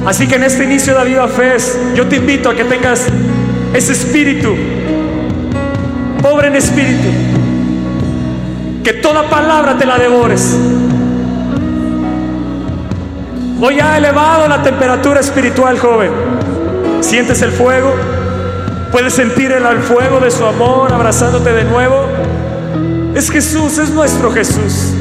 [0.06, 1.56] Así que en este inicio de Viva Fe,
[1.94, 3.06] yo te invito a que tengas
[3.74, 4.56] ese espíritu,
[6.22, 7.08] pobre en espíritu,
[8.84, 10.58] que toda palabra te la devores.
[13.62, 16.10] Hoy ha elevado la temperatura espiritual, joven.
[17.02, 17.94] ¿Sientes el fuego?
[18.92, 22.08] ¿Puedes sentir el fuego de su amor abrazándote de nuevo?
[23.22, 24.94] Es Jesús, es nuestro Jesús.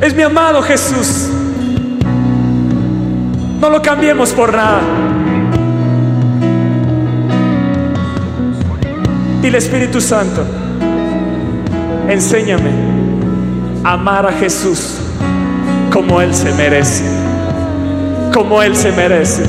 [0.00, 1.28] Es mi amado Jesús.
[3.60, 4.80] No lo cambiemos por nada.
[9.40, 10.44] Dile Espíritu Santo,
[12.08, 12.72] enséñame
[13.84, 14.96] a amar a Jesús
[15.92, 17.04] como Él se merece.
[18.32, 19.44] Como Él se merece.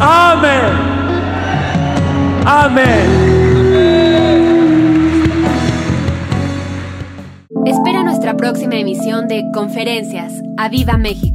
[0.00, 0.62] Amén.
[2.44, 3.31] Amén.
[8.78, 10.42] Emisión de Conferencias.
[10.56, 11.31] ¡A Viva México!